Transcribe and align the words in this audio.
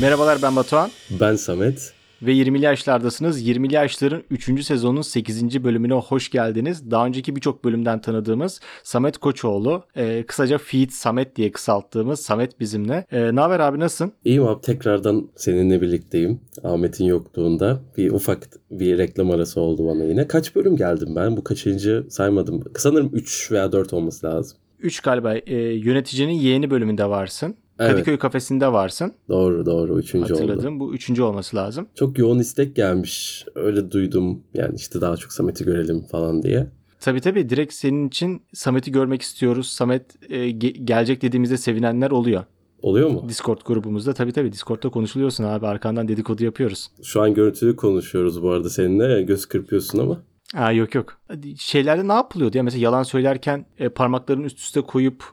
Merhabalar 0.00 0.38
ben 0.42 0.56
Batuhan 0.56 0.90
Ben 1.20 1.36
Samet. 1.36 1.92
ve 2.22 2.32
20'li 2.32 2.64
yaşlardasınız. 2.64 3.48
20'li 3.48 3.74
yaşların 3.74 4.22
3. 4.30 4.64
sezonun 4.64 5.02
8. 5.02 5.64
bölümüne 5.64 5.94
hoş 5.94 6.30
geldiniz. 6.30 6.90
Daha 6.90 7.06
önceki 7.06 7.36
birçok 7.36 7.64
bölümden 7.64 8.00
tanıdığımız 8.00 8.60
Samet 8.82 9.18
Koçoğlu, 9.18 9.84
e, 9.96 10.22
kısaca 10.26 10.58
Feed 10.58 10.90
Samet 10.90 11.36
diye 11.36 11.52
kısalttığımız 11.52 12.20
Samet 12.20 12.60
bizimle. 12.60 13.06
E, 13.12 13.34
ne 13.34 13.40
haber 13.40 13.60
abi 13.60 13.78
nasılsın? 13.78 14.12
İyiyim 14.24 14.46
abi 14.46 14.60
tekrardan 14.60 15.28
seninle 15.36 15.80
birlikteyim. 15.80 16.40
Ahmet'in 16.64 17.04
yokluğunda. 17.04 17.80
Bir 17.96 18.10
ufak 18.10 18.48
bir 18.70 18.98
reklam 18.98 19.30
arası 19.30 19.60
oldu 19.60 19.86
bana 19.86 20.04
yine. 20.04 20.28
Kaç 20.28 20.56
bölüm 20.56 20.76
geldim 20.76 21.08
ben? 21.16 21.36
Bu 21.36 21.44
kaçıncı 21.44 22.06
saymadım. 22.10 22.64
Sanırım 22.76 23.10
3 23.12 23.52
veya 23.52 23.72
4 23.72 23.92
olması 23.92 24.26
lazım. 24.26 24.58
3 24.80 25.00
galiba 25.00 25.34
e, 25.34 25.56
yöneticinin 25.56 26.32
yeğeni 26.32 26.70
bölümünde 26.70 27.04
varsın. 27.08 27.56
Evet. 27.78 27.90
Kadıköy 27.92 28.16
kafesinde 28.18 28.72
varsın. 28.72 29.12
Doğru 29.28 29.66
doğru. 29.66 29.98
Üçüncü 29.98 30.34
oldu. 30.34 30.42
Hatırladım. 30.42 30.80
Bu 30.80 30.94
üçüncü 30.94 31.22
olması 31.22 31.56
lazım. 31.56 31.86
Çok 31.94 32.18
yoğun 32.18 32.38
istek 32.38 32.76
gelmiş. 32.76 33.44
Öyle 33.54 33.90
duydum. 33.90 34.42
Yani 34.54 34.74
işte 34.76 35.00
daha 35.00 35.16
çok 35.16 35.32
Samet'i 35.32 35.64
görelim 35.64 36.00
falan 36.00 36.42
diye. 36.42 36.66
Tabii 37.00 37.20
tabii 37.20 37.48
direkt 37.48 37.72
senin 37.72 38.08
için 38.08 38.42
Samet'i 38.54 38.92
görmek 38.92 39.22
istiyoruz. 39.22 39.66
Samet 39.66 40.02
e, 40.30 40.36
ge- 40.36 40.84
gelecek 40.84 41.22
dediğimizde 41.22 41.56
sevinenler 41.56 42.10
oluyor. 42.10 42.44
Oluyor 42.82 43.10
mu? 43.10 43.24
Discord 43.28 43.58
grubumuzda 43.64 44.14
tabii 44.14 44.32
tabii 44.32 44.52
Discord'da 44.52 44.88
konuşuluyorsun 44.88 45.44
abi 45.44 45.66
arkandan 45.66 46.08
dedikodu 46.08 46.44
yapıyoruz. 46.44 46.88
Şu 47.02 47.22
an 47.22 47.34
görüntülü 47.34 47.76
konuşuyoruz 47.76 48.42
bu 48.42 48.50
arada 48.50 48.70
seninle. 48.70 49.22
Göz 49.22 49.46
kırpıyorsun 49.46 49.98
ama. 49.98 50.18
Aa 50.56 50.72
yok 50.72 50.94
yok. 50.94 51.18
Şeylerde 51.58 52.08
ne 52.08 52.12
yapılıyordu 52.12 52.56
ya 52.56 52.62
mesela 52.62 52.82
yalan 52.82 53.02
söylerken 53.02 53.66
e, 53.78 53.88
parmaklarını 53.88 54.46
üst 54.46 54.58
üste 54.58 54.80
koyup 54.80 55.24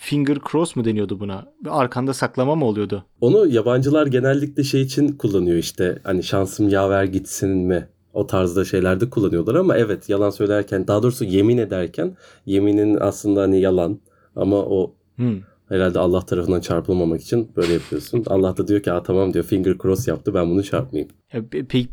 finger 0.00 0.38
cross 0.50 0.76
mu 0.76 0.84
deniyordu 0.84 1.20
buna? 1.20 1.44
Arkanda 1.68 2.14
saklama 2.14 2.54
mı 2.54 2.64
oluyordu? 2.64 3.04
Onu 3.20 3.46
yabancılar 3.46 4.06
genellikle 4.06 4.64
şey 4.64 4.82
için 4.82 5.08
kullanıyor 5.08 5.56
işte. 5.58 5.98
Hani 6.04 6.22
şansım 6.22 6.68
yaver 6.68 7.04
gitsin 7.04 7.50
mi? 7.50 7.88
O 8.12 8.26
tarzda 8.26 8.64
şeylerde 8.64 9.10
kullanıyorlar 9.10 9.54
ama 9.54 9.76
evet 9.76 10.08
yalan 10.08 10.30
söylerken 10.30 10.86
daha 10.86 11.02
doğrusu 11.02 11.24
yemin 11.24 11.58
ederken 11.58 12.16
yeminin 12.46 12.96
aslında 13.00 13.42
hani 13.42 13.60
yalan 13.60 13.98
ama 14.36 14.56
o 14.56 14.94
Hmm. 15.16 15.40
herhalde 15.68 15.98
Allah 15.98 16.20
tarafından 16.26 16.60
çarpılmamak 16.60 17.20
için 17.20 17.50
böyle 17.56 17.72
yapıyorsun. 17.72 18.24
Allah 18.26 18.56
da 18.56 18.68
diyor 18.68 18.82
ki 18.82 18.90
tamam 19.04 19.34
diyor 19.34 19.44
finger 19.44 19.78
cross 19.82 20.08
yaptı 20.08 20.34
ben 20.34 20.50
bunu 20.50 20.62
çarpmayayım. 20.64 21.10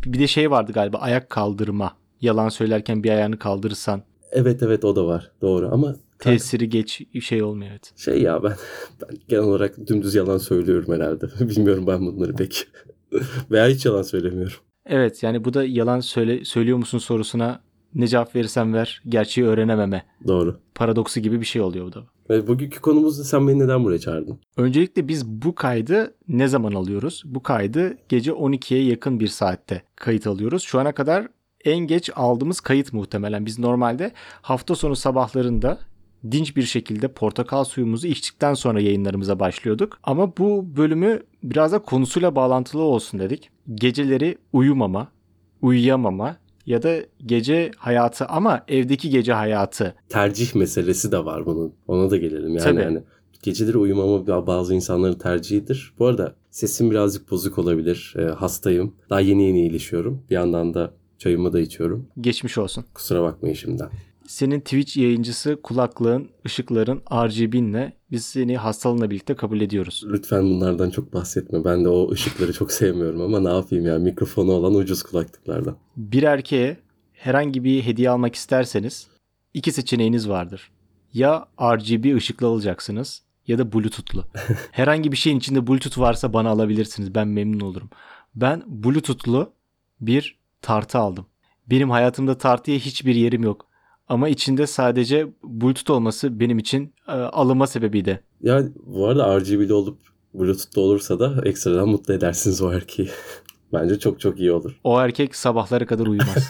Bir 0.05 0.19
de 0.19 0.27
şey 0.27 0.51
vardı 0.51 0.71
galiba 0.71 0.97
ayak 0.97 1.29
kaldırma. 1.29 1.93
Yalan 2.21 2.49
söylerken 2.49 3.03
bir 3.03 3.09
ayağını 3.09 3.39
kaldırırsan 3.39 4.01
Evet 4.31 4.63
evet 4.63 4.85
o 4.85 4.95
da 4.95 5.05
var 5.05 5.31
doğru 5.41 5.69
ama 5.73 5.95
tesiri 6.23 6.69
geç 6.69 7.01
şey 7.21 7.43
olmuyor 7.43 7.71
evet. 7.71 7.93
şey 7.95 8.21
ya 8.21 8.43
ben, 8.43 8.53
ben 9.01 9.17
genel 9.27 9.43
olarak 9.43 9.87
dümdüz 9.87 10.15
yalan 10.15 10.37
söylüyorum 10.37 10.93
herhalde. 10.93 11.27
Bilmiyorum 11.49 11.87
ben 11.87 12.05
bunları 12.05 12.35
pek. 12.35 12.67
Veya 13.51 13.67
hiç 13.67 13.85
yalan 13.85 14.01
söylemiyorum. 14.01 14.57
Evet 14.85 15.23
yani 15.23 15.45
bu 15.45 15.53
da 15.53 15.63
yalan 15.63 15.99
söyle 15.99 16.45
söylüyor 16.45 16.77
musun 16.77 16.97
sorusuna 16.97 17.61
ne 17.95 18.07
cevap 18.07 18.35
verirsen 18.35 18.73
ver 18.73 19.01
gerçeği 19.09 19.47
öğrenememe 19.47 20.05
Doğru. 20.27 20.59
paradoksu 20.75 21.19
gibi 21.19 21.39
bir 21.39 21.45
şey 21.45 21.61
oluyor 21.61 21.85
bu 21.85 21.93
da. 21.93 22.03
Ve 22.29 22.47
bugünkü 22.47 22.81
konumuzda 22.81 23.23
sen 23.23 23.47
beni 23.47 23.59
neden 23.59 23.83
buraya 23.83 23.99
çağırdın? 23.99 24.39
Öncelikle 24.57 25.07
biz 25.07 25.25
bu 25.25 25.55
kaydı 25.55 26.13
ne 26.27 26.47
zaman 26.47 26.73
alıyoruz? 26.73 27.23
Bu 27.25 27.43
kaydı 27.43 27.97
gece 28.09 28.31
12'ye 28.31 28.83
yakın 28.83 29.19
bir 29.19 29.27
saatte 29.27 29.81
kayıt 29.95 30.27
alıyoruz. 30.27 30.63
Şu 30.63 30.79
ana 30.79 30.91
kadar 30.91 31.27
en 31.65 31.77
geç 31.77 32.09
aldığımız 32.15 32.59
kayıt 32.59 32.93
muhtemelen. 32.93 33.45
Biz 33.45 33.59
normalde 33.59 34.11
hafta 34.41 34.75
sonu 34.75 34.95
sabahlarında 34.95 35.79
dinç 36.31 36.55
bir 36.55 36.63
şekilde 36.63 37.07
portakal 37.07 37.63
suyumuzu 37.63 38.07
içtikten 38.07 38.53
sonra 38.53 38.81
yayınlarımıza 38.81 39.39
başlıyorduk. 39.39 39.99
Ama 40.03 40.37
bu 40.37 40.65
bölümü 40.77 41.23
biraz 41.43 41.71
da 41.71 41.79
konusuyla 41.79 42.35
bağlantılı 42.35 42.81
olsun 42.81 43.19
dedik. 43.19 43.49
Geceleri 43.75 44.37
uyumama, 44.53 45.07
uyuyamama 45.61 46.37
ya 46.65 46.83
da 46.83 46.95
gece 47.25 47.71
hayatı 47.77 48.25
ama 48.25 48.63
evdeki 48.67 49.09
gece 49.09 49.33
hayatı 49.33 49.95
tercih 50.09 50.55
meselesi 50.55 51.11
de 51.11 51.25
var 51.25 51.45
bunun. 51.45 51.73
Ona 51.87 52.09
da 52.09 52.17
gelelim 52.17 52.49
yani. 52.49 52.63
Tabii. 52.63 52.83
hani 52.83 53.03
geceleri 53.43 53.77
uyumama 53.77 54.47
bazı 54.47 54.75
insanların 54.75 55.17
tercihidir. 55.17 55.93
Bu 55.99 56.05
arada 56.05 56.35
sesim 56.51 56.91
birazcık 56.91 57.31
bozuk 57.31 57.57
olabilir. 57.57 58.13
Ee, 58.17 58.21
hastayım. 58.21 58.95
Daha 59.09 59.19
yeni 59.19 59.43
yeni 59.43 59.59
iyileşiyorum. 59.59 60.23
Bir 60.29 60.35
yandan 60.35 60.73
da 60.73 60.93
çayımı 61.17 61.53
da 61.53 61.59
içiyorum. 61.59 62.07
geçmiş 62.21 62.57
olsun. 62.57 62.85
Kusura 62.93 63.23
bakmayın 63.23 63.55
şimdiden. 63.55 63.89
Senin 64.27 64.59
Twitch 64.59 64.97
yayıncısı 64.97 65.61
kulaklığın, 65.63 66.29
ışıkların, 66.45 67.01
RGB'inle 67.11 67.93
biz 68.11 68.25
seni 68.25 68.57
hastalığınla 68.57 69.09
birlikte 69.09 69.35
kabul 69.35 69.61
ediyoruz. 69.61 70.03
Lütfen 70.07 70.43
bunlardan 70.43 70.89
çok 70.89 71.13
bahsetme. 71.13 71.65
Ben 71.65 71.85
de 71.85 71.89
o 71.89 72.11
ışıkları 72.11 72.53
çok 72.53 72.71
sevmiyorum 72.71 73.21
ama 73.21 73.39
ne 73.39 73.49
yapayım 73.49 73.85
ya 73.85 73.99
mikrofonu 73.99 74.51
olan 74.51 74.75
ucuz 74.75 75.03
kulaklıklardan. 75.03 75.77
Bir 75.97 76.23
erkeğe 76.23 76.77
herhangi 77.13 77.63
bir 77.63 77.83
hediye 77.83 78.09
almak 78.09 78.35
isterseniz 78.35 79.07
iki 79.53 79.71
seçeneğiniz 79.71 80.29
vardır. 80.29 80.71
Ya 81.13 81.47
RGB 81.61 82.15
ışıklı 82.15 82.47
alacaksınız 82.47 83.21
ya 83.47 83.57
da 83.57 83.73
Bluetooth'lu. 83.73 84.25
herhangi 84.71 85.11
bir 85.11 85.17
şeyin 85.17 85.37
içinde 85.37 85.67
Bluetooth 85.67 85.99
varsa 85.99 86.33
bana 86.33 86.49
alabilirsiniz. 86.49 87.15
Ben 87.15 87.27
memnun 87.27 87.59
olurum. 87.59 87.89
Ben 88.35 88.63
Bluetooth'lu 88.67 89.53
bir 90.01 90.39
tartı 90.61 90.97
aldım. 90.97 91.25
Benim 91.69 91.89
hayatımda 91.89 92.37
tartıya 92.37 92.77
hiçbir 92.77 93.15
yerim 93.15 93.43
yok. 93.43 93.72
Ama 94.13 94.29
içinde 94.29 94.67
sadece 94.67 95.27
Bluetooth 95.43 95.89
olması 95.89 96.39
benim 96.39 96.59
için 96.59 96.93
e, 97.07 97.11
alınma 97.11 97.67
sebebiydi. 97.67 98.23
Ya 98.41 98.63
bu 98.85 99.07
arada 99.07 99.39
RGB'li 99.39 99.73
olup 99.73 99.97
Bluetooth'lu 100.33 100.81
olursa 100.81 101.19
da 101.19 101.41
ekstradan 101.45 101.89
mutlu 101.89 102.13
edersiniz 102.13 102.61
o 102.61 102.73
erkeği. 102.73 103.09
Bence 103.73 103.99
çok 103.99 104.19
çok 104.19 104.39
iyi 104.39 104.51
olur. 104.51 104.79
O 104.83 104.99
erkek 104.99 105.35
sabahlara 105.35 105.85
kadar 105.85 106.07
uyumaz. 106.07 106.49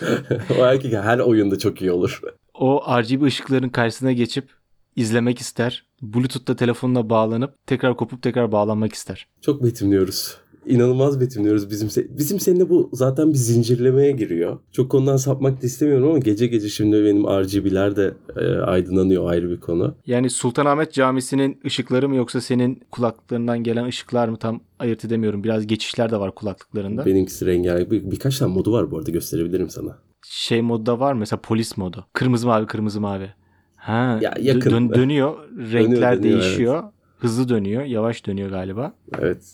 o 0.58 0.64
erkek 0.64 0.92
her 0.94 1.18
oyunda 1.18 1.58
çok 1.58 1.82
iyi 1.82 1.92
olur. 1.92 2.20
o 2.54 3.00
RGB 3.00 3.22
ışıkların 3.22 3.68
karşısına 3.68 4.12
geçip 4.12 4.48
izlemek 4.96 5.38
ister. 5.38 5.86
Bluetooth'ta 6.02 6.56
telefonuna 6.56 7.10
bağlanıp 7.10 7.66
tekrar 7.66 7.96
kopup 7.96 8.22
tekrar 8.22 8.52
bağlanmak 8.52 8.92
ister. 8.92 9.26
Çok 9.40 9.64
betimliyoruz. 9.64 10.36
İnanılmaz 10.66 11.20
betimliyoruz. 11.20 11.70
Bizim 11.70 11.88
se- 11.88 12.18
bizim 12.18 12.40
seninle 12.40 12.68
bu 12.68 12.90
zaten 12.92 13.28
bir 13.32 13.38
zincirlemeye 13.38 14.12
giriyor. 14.12 14.58
Çok 14.72 14.90
konudan 14.90 15.16
sapmak 15.16 15.62
da 15.62 15.66
istemiyorum 15.66 16.08
ama 16.08 16.18
gece 16.18 16.46
gece 16.46 16.68
şimdi 16.68 17.04
benim 17.04 17.24
RGB'ler 17.24 17.96
de 17.96 18.14
e, 18.36 18.40
aydınlanıyor 18.56 19.30
ayrı 19.30 19.50
bir 19.50 19.60
konu. 19.60 19.94
Yani 20.06 20.30
Sultanahmet 20.30 20.92
Camisi'nin 20.92 21.60
ışıkları 21.66 22.08
mı 22.08 22.16
yoksa 22.16 22.40
senin 22.40 22.82
kulaklıklarından 22.90 23.62
gelen 23.62 23.84
ışıklar 23.84 24.28
mı 24.28 24.36
tam 24.36 24.60
ayırt 24.78 25.04
edemiyorum. 25.04 25.44
Biraz 25.44 25.66
geçişler 25.66 26.10
de 26.10 26.16
var 26.16 26.34
kulaklıklarında. 26.34 27.06
Benimkisi 27.06 27.46
rengarenk. 27.46 27.90
Bir, 27.90 28.10
birkaç 28.10 28.38
tane 28.38 28.54
modu 28.54 28.72
var 28.72 28.90
bu 28.90 28.98
arada 28.98 29.10
gösterebilirim 29.10 29.70
sana. 29.70 29.98
Şey 30.26 30.62
modda 30.62 31.00
var 31.00 31.12
mesela 31.14 31.40
polis 31.40 31.76
modu. 31.76 32.06
Kırmızı 32.12 32.46
mavi 32.46 32.66
kırmızı 32.66 33.00
mavi. 33.00 33.30
Ha, 33.76 34.18
Ya 34.22 34.34
yakın. 34.40 34.70
dön- 34.70 34.92
dönüyor. 34.94 35.34
Renkler 35.72 36.18
dönüyor, 36.18 36.40
değişiyor. 36.42 36.82
Hızlı 37.18 37.48
dönüyor. 37.48 37.82
Yavaş 37.84 38.26
dönüyor 38.26 38.50
galiba. 38.50 38.92
Evet. 39.18 39.44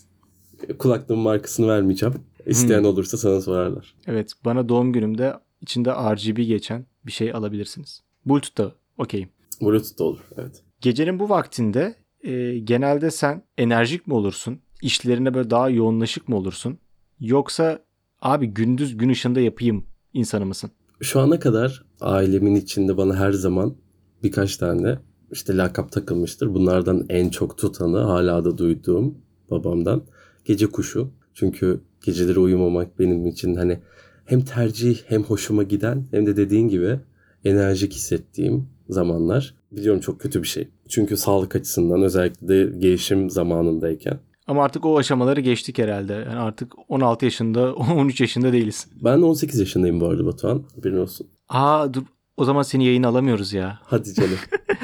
Kulaklığın 0.79 1.19
markasını 1.19 1.67
vermeyeceğim. 1.67 2.15
İsteyen 2.45 2.79
Hmm. 2.79 2.85
olursa 2.85 3.17
sana 3.17 3.41
sorarlar. 3.41 3.95
Evet 4.07 4.33
bana 4.45 4.69
doğum 4.69 4.93
günümde 4.93 5.33
içinde 5.61 5.91
RGB 5.91 6.37
geçen 6.37 6.85
bir 7.05 7.11
şey 7.11 7.33
alabilirsiniz. 7.33 8.01
Bluetooth'ta 8.25 8.71
okeyim. 8.97 9.29
Bluetooth 9.61 9.99
da 9.99 10.03
olur. 10.03 10.19
Evet. 10.37 10.63
Gecenin 10.81 11.19
bu 11.19 11.29
vaktinde 11.29 11.95
e, 12.23 12.59
genelde 12.59 13.11
sen 13.11 13.43
enerjik 13.57 14.07
mi 14.07 14.13
olursun? 14.13 14.59
İşlerine 14.81 15.33
böyle 15.33 15.49
daha 15.49 15.69
yoğunlaşık 15.69 16.29
mı 16.29 16.37
olursun? 16.37 16.77
Yoksa 17.19 17.79
abi 18.21 18.47
gündüz 18.47 18.97
gün 18.97 19.09
ışığında 19.09 19.39
yapayım 19.39 19.85
insanı 20.13 20.45
mısın? 20.45 20.71
Şu 21.01 21.19
ana 21.19 21.39
kadar 21.39 21.83
ailemin 22.01 22.55
içinde 22.55 22.97
bana 22.97 23.15
her 23.15 23.31
zaman 23.31 23.75
birkaç 24.23 24.57
tane 24.57 24.99
işte 25.31 25.57
lakap 25.57 25.91
takılmıştır. 25.91 26.53
Bunlardan 26.53 27.05
en 27.09 27.29
çok 27.29 27.57
tutanı 27.57 27.99
hala 27.99 28.45
da 28.45 28.57
duyduğum 28.57 29.17
babamdan 29.51 30.03
gece 30.45 30.67
kuşu. 30.67 31.09
Çünkü 31.33 31.81
geceleri 32.05 32.39
uyumamak 32.39 32.99
benim 32.99 33.27
için 33.27 33.55
hani 33.55 33.79
hem 34.25 34.41
tercih 34.41 34.97
hem 35.07 35.23
hoşuma 35.23 35.63
giden 35.63 36.05
hem 36.11 36.25
de 36.25 36.37
dediğin 36.37 36.67
gibi 36.67 36.99
enerjik 37.45 37.93
hissettiğim 37.93 38.67
zamanlar. 38.89 39.55
Biliyorum 39.71 40.01
çok 40.01 40.19
kötü 40.19 40.43
bir 40.43 40.47
şey. 40.47 40.67
Çünkü 40.89 41.17
sağlık 41.17 41.55
açısından 41.55 42.03
özellikle 42.03 42.47
de 42.47 42.77
gelişim 42.79 43.29
zamanındayken. 43.29 44.19
Ama 44.47 44.63
artık 44.63 44.85
o 44.85 44.97
aşamaları 44.97 45.41
geçtik 45.41 45.77
herhalde. 45.77 46.13
Yani 46.13 46.39
artık 46.39 46.73
16 46.89 47.25
yaşında, 47.25 47.73
13 47.75 48.21
yaşında 48.21 48.53
değiliz. 48.53 48.87
Ben 49.03 49.21
18 49.21 49.59
yaşındayım 49.59 49.99
bu 49.99 50.07
arada 50.07 50.25
Batuhan. 50.25 50.63
Haberin 50.75 50.97
olsun. 50.97 51.27
Aa 51.49 51.93
dur 51.93 52.03
o 52.37 52.45
zaman 52.45 52.61
seni 52.61 52.85
yayın 52.85 53.03
alamıyoruz 53.03 53.53
ya. 53.53 53.79
Hadi 53.83 54.13
canım. 54.13 54.37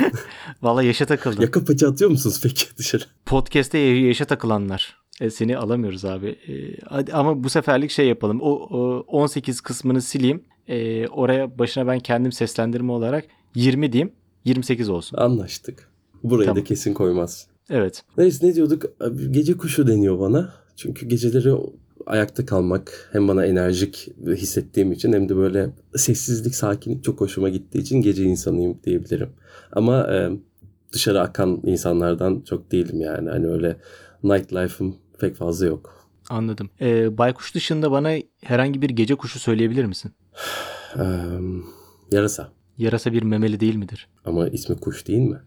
Vallahi 0.62 0.86
yaşa 0.88 1.06
takıldın. 1.06 1.42
Yaka 1.42 1.66
paça 1.66 1.90
atıyor 1.90 2.12
musunuz 2.12 2.40
peki 2.44 2.66
dışarı? 2.78 3.04
Podcast'te 3.26 3.78
yaşa 3.78 4.26
takılanlar. 4.26 4.98
E, 5.22 5.30
seni 5.30 5.58
alamıyoruz 5.58 6.06
abi. 6.06 6.28
E, 6.28 6.78
hadi, 6.86 7.14
ama 7.14 7.44
bu 7.44 7.50
seferlik 7.50 7.92
şey 7.92 8.08
yapalım. 8.08 8.42
O, 8.42 8.50
o 8.50 9.04
18 9.08 9.62
kısmını 9.62 10.02
sileyim. 10.02 10.44
E, 10.68 11.08
oraya 11.08 11.60
başına 11.60 11.88
ben 11.88 12.00
kendim 12.00 12.32
seslendirme 12.32 12.92
olarak 12.92 13.26
20 13.56 13.92
diyeyim. 13.92 14.12
28 14.46 14.90
olsun. 14.90 15.18
Anlaştık. 15.18 15.90
Burayı 16.24 16.48
Tamam. 16.48 16.62
da 16.62 16.64
kesin 16.64 16.94
koymaz. 16.94 17.48
Evet. 17.70 18.04
Neyse 18.18 18.48
ne 18.48 18.56
diyorduk? 18.56 18.84
Gece 19.32 19.58
kuşu 19.58 19.88
deniyor 19.88 20.20
bana. 20.20 20.54
Çünkü 20.76 21.06
geceleri 21.06 21.54
ayakta 22.06 22.46
kalmak 22.46 23.10
hem 23.12 23.28
bana 23.28 23.46
enerjik 23.46 24.10
hissettiğim 24.28 24.92
için 24.92 25.14
hem 25.14 25.30
de 25.30 25.36
böyle 25.36 25.70
sessizlik, 25.96 26.56
sakinlik 26.56 27.04
çok 27.04 27.22
hoşuma 27.22 27.50
gittiği 27.50 27.80
için 27.80 28.02
gece 28.02 28.24
insanıyım 28.24 28.80
diyebilirim. 28.84 29.30
Ama 29.72 30.14
e, 30.14 30.30
dışarı 30.92 31.22
akan 31.22 31.62
insanlardan 31.64 32.42
çok 32.42 32.72
değilim 32.72 33.02
yani. 33.02 33.30
Hani 33.30 33.48
öyle 33.48 33.78
nightlife'ım 34.24 34.96
pek 35.20 35.36
fazla 35.36 35.66
yok. 35.66 36.08
Anladım. 36.30 36.70
Ee, 36.82 37.18
baykuş 37.18 37.56
dışında 37.56 37.92
bana 37.92 38.14
herhangi 38.44 38.82
bir 38.82 38.90
gece 38.90 39.16
kuşu 39.16 39.40
söyleyebilir 39.40 39.86
misin? 39.86 40.12
Ee, 41.00 41.04
yarasa. 42.12 42.52
Yarasa 42.78 43.14
bir 43.14 43.24
memeli 43.24 43.60
değil 43.60 43.76
midir? 43.76 44.08
Ama 44.26 44.48
ismi 44.48 44.80
kuş 44.80 45.08
değil 45.08 45.20
mi? 45.22 45.40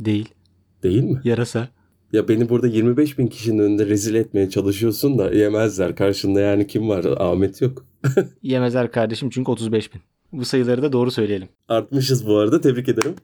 Değil. 0.00 0.34
Değil 0.82 1.02
mi? 1.02 1.20
Yarasa. 1.24 1.68
Ya 2.12 2.28
beni 2.28 2.48
burada 2.48 2.66
25 2.66 3.18
bin 3.18 3.26
kişinin 3.26 3.58
önünde 3.58 3.86
rezil 3.86 4.14
etmeye 4.14 4.50
çalışıyorsun 4.50 5.18
da 5.18 5.30
yemezler. 5.30 5.96
Karşında 5.96 6.40
yani 6.40 6.66
kim 6.66 6.88
var? 6.88 7.04
Ahmet 7.04 7.60
yok. 7.62 7.86
Yemezler 8.42 8.92
kardeşim 8.92 9.30
çünkü 9.30 9.50
35 9.50 9.94
bin. 9.94 10.00
Bu 10.32 10.44
sayıları 10.44 10.82
da 10.82 10.92
doğru 10.92 11.10
söyleyelim. 11.10 11.48
Artmışız 11.68 12.26
bu 12.26 12.36
arada. 12.38 12.60
Tebrik 12.60 12.88
ederim. 12.88 13.14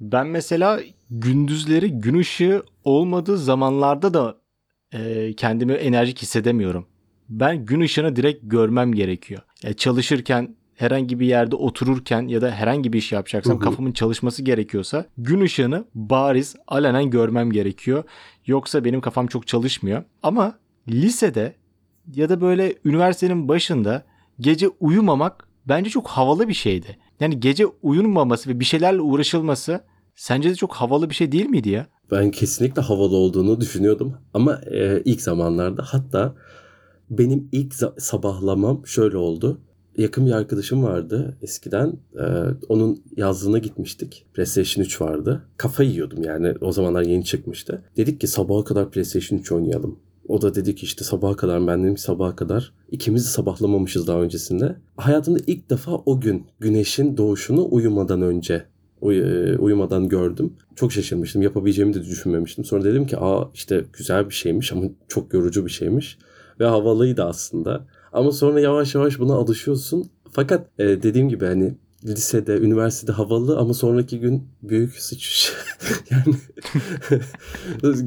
Ben 0.00 0.26
mesela 0.26 0.80
gündüzleri 1.10 1.90
gün 1.90 2.18
ışığı 2.18 2.62
olmadığı 2.84 3.38
zamanlarda 3.38 4.14
da 4.14 4.39
e, 4.92 5.32
kendimi 5.36 5.72
enerjik 5.72 6.22
hissedemiyorum. 6.22 6.86
Ben 7.28 7.64
gün 7.64 7.80
ışığını 7.80 8.16
direkt 8.16 8.40
görmem 8.42 8.92
gerekiyor. 8.92 9.42
Ya 9.62 9.74
çalışırken 9.74 10.56
herhangi 10.74 11.20
bir 11.20 11.26
yerde 11.26 11.56
otururken 11.56 12.28
ya 12.28 12.42
da 12.42 12.50
herhangi 12.50 12.92
bir 12.92 12.98
iş 12.98 13.12
yapacaksam 13.12 13.54
Hı 13.54 13.60
hı. 13.60 13.64
kafamın 13.64 13.92
çalışması 13.92 14.42
gerekiyorsa 14.42 15.06
gün 15.18 15.40
ışığını 15.40 15.84
bariz 15.94 16.56
alenen 16.68 17.10
görmem 17.10 17.52
gerekiyor. 17.52 18.04
Yoksa 18.46 18.84
benim 18.84 19.00
kafam 19.00 19.26
çok 19.26 19.46
çalışmıyor. 19.46 20.04
Ama 20.22 20.58
lisede 20.88 21.54
ya 22.14 22.28
da 22.28 22.40
böyle 22.40 22.74
üniversitenin 22.84 23.48
başında 23.48 24.02
gece 24.40 24.68
uyumamak 24.68 25.48
bence 25.66 25.90
çok 25.90 26.08
havalı 26.08 26.48
bir 26.48 26.54
şeydi. 26.54 26.98
Yani 27.20 27.40
gece 27.40 27.66
uyunmaması 27.66 28.50
ve 28.50 28.60
bir 28.60 28.64
şeylerle 28.64 29.00
uğraşılması 29.00 29.84
sence 30.20 30.50
de 30.50 30.54
çok 30.54 30.74
havalı 30.74 31.10
bir 31.10 31.14
şey 31.14 31.32
değil 31.32 31.46
miydi 31.46 31.68
ya? 31.68 31.86
Ben 32.10 32.30
kesinlikle 32.30 32.82
havalı 32.82 33.16
olduğunu 33.16 33.60
düşünüyordum. 33.60 34.14
Ama 34.34 34.60
e, 34.72 35.02
ilk 35.04 35.22
zamanlarda 35.22 35.82
hatta 35.86 36.34
benim 37.10 37.48
ilk 37.52 37.74
sabahlamam 37.98 38.86
şöyle 38.86 39.16
oldu. 39.16 39.60
Yakın 39.96 40.26
bir 40.26 40.32
arkadaşım 40.32 40.82
vardı 40.82 41.38
eskiden. 41.42 41.92
E, 42.14 42.24
onun 42.68 43.02
yazlığına 43.16 43.58
gitmiştik. 43.58 44.26
PlayStation 44.34 44.84
3 44.84 45.00
vardı. 45.00 45.42
Kafa 45.56 45.82
yiyordum 45.82 46.22
yani. 46.22 46.54
O 46.60 46.72
zamanlar 46.72 47.02
yeni 47.02 47.24
çıkmıştı. 47.24 47.82
Dedik 47.96 48.20
ki 48.20 48.26
sabaha 48.26 48.64
kadar 48.64 48.90
PlayStation 48.90 49.38
3 49.38 49.52
oynayalım. 49.52 49.98
O 50.28 50.42
da 50.42 50.54
dedi 50.54 50.74
ki 50.74 50.84
işte 50.84 51.04
sabaha 51.04 51.36
kadar 51.36 51.66
ben 51.66 51.82
dedim 51.82 51.94
ki 51.94 52.02
sabaha 52.02 52.36
kadar. 52.36 52.72
İkimiz 52.90 53.24
de 53.24 53.28
sabahlamamışız 53.28 54.06
daha 54.06 54.20
öncesinde. 54.20 54.76
Hayatımda 54.96 55.38
ilk 55.46 55.70
defa 55.70 55.92
o 55.92 56.20
gün 56.20 56.46
güneşin 56.60 57.16
doğuşunu 57.16 57.68
uyumadan 57.70 58.22
önce 58.22 58.64
e, 59.02 59.56
uyumadan 59.58 60.08
gördüm. 60.08 60.52
Çok 60.76 60.92
şaşırmıştım. 60.92 61.42
Yapabileceğimi 61.42 61.94
de 61.94 62.02
düşünmemiştim. 62.02 62.64
Sonra 62.64 62.84
dedim 62.84 63.06
ki 63.06 63.16
aa 63.18 63.50
işte 63.54 63.84
güzel 63.92 64.28
bir 64.28 64.34
şeymiş 64.34 64.72
ama 64.72 64.82
çok 65.08 65.34
yorucu 65.34 65.66
bir 65.66 65.70
şeymiş. 65.70 66.18
Ve 66.60 66.66
havalıydı 66.66 67.24
aslında. 67.24 67.86
Ama 68.12 68.32
sonra 68.32 68.60
yavaş 68.60 68.94
yavaş 68.94 69.18
buna 69.18 69.34
alışıyorsun. 69.34 70.10
Fakat 70.30 70.66
e, 70.78 70.84
dediğim 70.84 71.28
gibi 71.28 71.44
hani 71.44 71.74
lisede, 72.04 72.58
üniversitede 72.58 73.12
havalı 73.12 73.58
ama 73.58 73.74
sonraki 73.74 74.20
gün 74.20 74.48
büyük 74.62 74.94
sıçış. 74.94 75.52
yani 76.10 76.34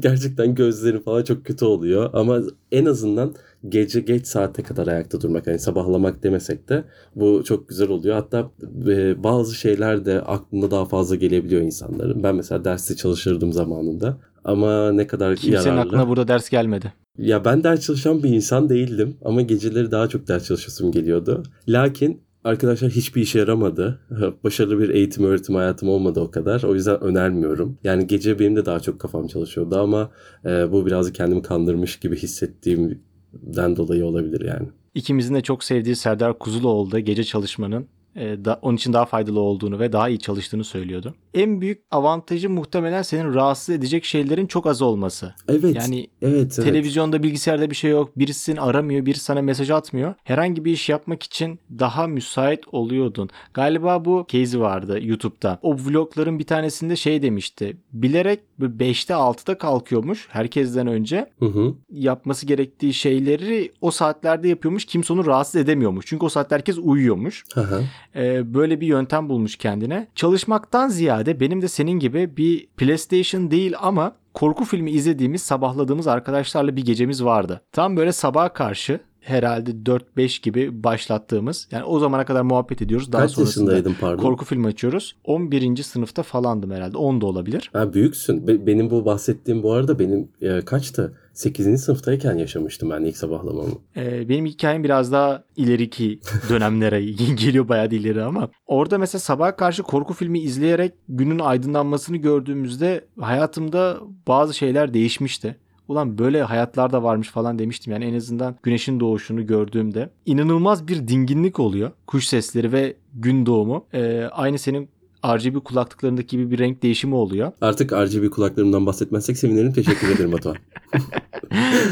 gerçekten 0.00 0.54
gözleri 0.54 1.02
falan 1.02 1.22
çok 1.22 1.44
kötü 1.44 1.64
oluyor. 1.64 2.10
Ama 2.12 2.40
en 2.72 2.84
azından 2.84 3.34
gece 3.68 4.00
geç 4.00 4.26
saate 4.26 4.62
kadar 4.62 4.86
ayakta 4.86 5.20
durmak 5.20 5.46
hani 5.46 5.58
sabahlamak 5.58 6.22
demesek 6.22 6.68
de 6.68 6.84
bu 7.16 7.42
çok 7.44 7.68
güzel 7.68 7.88
oluyor. 7.88 8.14
Hatta 8.14 8.50
e, 8.86 9.24
bazı 9.24 9.54
şeyler 9.54 10.04
de 10.04 10.20
aklına 10.20 10.70
daha 10.70 10.84
fazla 10.84 11.16
gelebiliyor 11.16 11.62
insanların. 11.62 12.22
Ben 12.22 12.34
mesela 12.34 12.64
derste 12.64 12.96
çalışırdım 12.96 13.52
zamanında. 13.52 14.18
Ama 14.44 14.92
ne 14.92 15.06
kadar 15.06 15.36
Kimsenin 15.36 15.64
yararlı. 15.64 15.80
aklına 15.80 16.08
burada 16.08 16.28
ders 16.28 16.48
gelmedi. 16.48 16.92
Ya 17.18 17.44
ben 17.44 17.64
ders 17.64 17.80
çalışan 17.80 18.22
bir 18.22 18.28
insan 18.28 18.68
değildim 18.68 19.16
ama 19.24 19.42
geceleri 19.42 19.90
daha 19.90 20.08
çok 20.08 20.28
ders 20.28 20.44
çalışasım 20.44 20.92
geliyordu. 20.92 21.42
Lakin 21.68 22.20
arkadaşlar 22.44 22.90
hiçbir 22.90 23.22
işe 23.22 23.38
yaramadı. 23.38 24.00
Başarılı 24.44 24.78
bir 24.78 24.88
eğitim 24.88 25.24
öğretim 25.24 25.54
hayatım 25.54 25.88
olmadı 25.88 26.20
o 26.20 26.30
kadar. 26.30 26.62
O 26.62 26.74
yüzden 26.74 27.00
önermiyorum. 27.00 27.78
Yani 27.84 28.06
gece 28.06 28.38
benim 28.38 28.56
de 28.56 28.66
daha 28.66 28.80
çok 28.80 29.00
kafam 29.00 29.26
çalışıyordu 29.26 29.78
ama 29.78 30.10
e, 30.44 30.72
bu 30.72 30.86
birazcık 30.86 31.14
kendimi 31.14 31.42
kandırmış 31.42 31.96
gibi 31.98 32.16
hissettiğimden 32.16 33.76
dolayı 33.76 34.06
olabilir 34.06 34.40
yani. 34.44 34.68
İkimizin 34.94 35.34
de 35.34 35.40
çok 35.40 35.64
sevdiği 35.64 35.96
Serdar 35.96 36.38
Kuzuloğlu 36.38 36.90
da 36.90 37.00
gece 37.00 37.24
çalışmanın 37.24 37.86
e, 38.16 38.44
da, 38.44 38.58
onun 38.62 38.76
için 38.76 38.92
daha 38.92 39.04
faydalı 39.04 39.40
olduğunu 39.40 39.78
ve 39.78 39.92
daha 39.92 40.08
iyi 40.08 40.18
çalıştığını 40.18 40.64
söylüyordu. 40.64 41.14
En 41.34 41.60
büyük 41.60 41.82
avantajı 41.90 42.50
muhtemelen 42.50 43.02
senin 43.02 43.34
rahatsız 43.34 43.74
edecek 43.74 44.04
şeylerin 44.04 44.46
çok 44.46 44.66
az 44.66 44.82
olması. 44.82 45.34
Evet. 45.48 45.76
Yani 45.76 46.06
evet, 46.22 46.34
evet. 46.34 46.54
televizyonda 46.54 47.22
bilgisayarda 47.22 47.70
bir 47.70 47.74
şey 47.74 47.90
yok. 47.90 48.18
Birisi 48.18 48.40
seni 48.40 48.60
aramıyor, 48.60 49.06
birisi 49.06 49.24
sana 49.24 49.42
mesaj 49.42 49.70
atmıyor. 49.70 50.14
Herhangi 50.24 50.64
bir 50.64 50.72
iş 50.72 50.88
yapmak 50.88 51.22
için 51.22 51.58
daha 51.78 52.06
müsait 52.06 52.60
oluyordun. 52.72 53.30
Galiba 53.54 54.04
bu 54.04 54.26
case 54.28 54.60
vardı 54.60 54.98
YouTube'da. 55.02 55.58
O 55.62 55.76
vlogların 55.76 56.38
bir 56.38 56.46
tanesinde 56.46 56.96
şey 56.96 57.22
demişti. 57.22 57.76
Bilerek 57.92 58.40
5'te 58.60 59.14
6'da 59.14 59.58
kalkıyormuş 59.58 60.28
herkesten 60.30 60.86
önce. 60.86 61.30
Hı 61.38 61.46
hı. 61.46 61.74
Yapması 61.90 62.46
gerektiği 62.46 62.94
şeyleri 62.94 63.72
o 63.80 63.90
saatlerde 63.90 64.48
yapıyormuş. 64.48 64.84
Kimse 64.84 65.12
onu 65.12 65.26
rahatsız 65.26 65.56
edemiyormuş. 65.56 66.06
Çünkü 66.06 66.26
o 66.26 66.28
saatte 66.28 66.54
herkes 66.54 66.78
uyuyormuş. 66.82 67.44
Hı 67.54 67.60
hı. 67.60 67.84
Ee, 68.16 68.54
böyle 68.54 68.80
bir 68.80 68.86
yöntem 68.86 69.28
bulmuş 69.28 69.56
kendine. 69.56 70.08
Çalışmaktan 70.14 70.88
ziyade 70.88 71.23
benim 71.40 71.62
de 71.62 71.68
senin 71.68 71.98
gibi 71.98 72.36
bir 72.36 72.66
PlayStation 72.66 73.50
değil 73.50 73.74
ama 73.80 74.16
korku 74.34 74.64
filmi 74.64 74.90
izlediğimiz, 74.90 75.42
sabahladığımız 75.42 76.06
arkadaşlarla 76.06 76.76
bir 76.76 76.84
gecemiz 76.84 77.24
vardı. 77.24 77.60
Tam 77.72 77.96
böyle 77.96 78.12
sabaha 78.12 78.52
karşı 78.52 79.00
herhalde 79.24 79.70
4-5 79.70 80.42
gibi 80.42 80.84
başlattığımız 80.84 81.68
yani 81.70 81.84
o 81.84 81.98
zamana 81.98 82.24
kadar 82.24 82.42
muhabbet 82.42 82.82
ediyoruz. 82.82 83.12
Daha 83.12 83.22
Kaç 83.22 83.30
sonrasında 83.30 83.82
pardon? 84.00 84.22
korku 84.22 84.44
filmi 84.44 84.66
açıyoruz. 84.66 85.16
11. 85.24 85.82
sınıfta 85.82 86.22
falandım 86.22 86.70
herhalde. 86.70 86.96
10 86.96 87.20
da 87.20 87.26
olabilir. 87.26 87.70
Ha, 87.72 87.92
büyüksün. 87.94 88.46
Be- 88.48 88.66
benim 88.66 88.90
bu 88.90 89.04
bahsettiğim 89.04 89.62
bu 89.62 89.72
arada 89.72 89.98
benim 89.98 90.28
e, 90.40 90.60
kaçtı? 90.60 91.16
8. 91.32 91.80
sınıftayken 91.84 92.34
yaşamıştım 92.38 92.90
ben 92.90 93.02
ilk 93.04 93.16
sabahlamamı. 93.16 93.70
Ee, 93.96 94.28
benim 94.28 94.46
hikayem 94.46 94.84
biraz 94.84 95.12
daha 95.12 95.44
ileriki 95.56 96.20
dönemlere 96.48 97.04
geliyor 97.34 97.68
bayağı 97.68 97.90
da 97.90 97.94
ileri 97.94 98.22
ama 98.22 98.48
orada 98.66 98.98
mesela 98.98 99.20
sabaha 99.20 99.56
karşı 99.56 99.82
korku 99.82 100.14
filmi 100.14 100.38
izleyerek 100.40 100.92
günün 101.08 101.38
aydınlanmasını 101.38 102.16
gördüğümüzde 102.16 103.04
hayatımda 103.20 104.00
bazı 104.28 104.54
şeyler 104.54 104.94
değişmişti. 104.94 105.56
Ulan 105.88 106.18
böyle 106.18 106.42
hayatlar 106.42 106.92
da 106.92 107.02
varmış 107.02 107.28
falan 107.28 107.58
demiştim 107.58 107.92
yani 107.92 108.04
en 108.04 108.14
azından 108.14 108.56
güneşin 108.62 109.00
doğuşunu 109.00 109.46
gördüğümde. 109.46 110.10
inanılmaz 110.26 110.88
bir 110.88 111.08
dinginlik 111.08 111.60
oluyor. 111.60 111.90
Kuş 112.06 112.26
sesleri 112.26 112.72
ve 112.72 112.96
gün 113.14 113.46
doğumu. 113.46 113.86
Ee, 113.94 114.22
aynı 114.32 114.58
senin 114.58 114.88
RGB 115.26 115.64
kulaklıklarındaki 115.64 116.36
gibi 116.36 116.50
bir 116.50 116.58
renk 116.58 116.82
değişimi 116.82 117.14
oluyor. 117.14 117.52
Artık 117.60 117.92
RGB 117.92 118.30
kulaklarımdan 118.30 118.86
bahsetmezsek 118.86 119.38
sevinirim. 119.38 119.72
Teşekkür 119.72 120.08
ederim 120.08 120.32
Batuhan. 120.32 120.56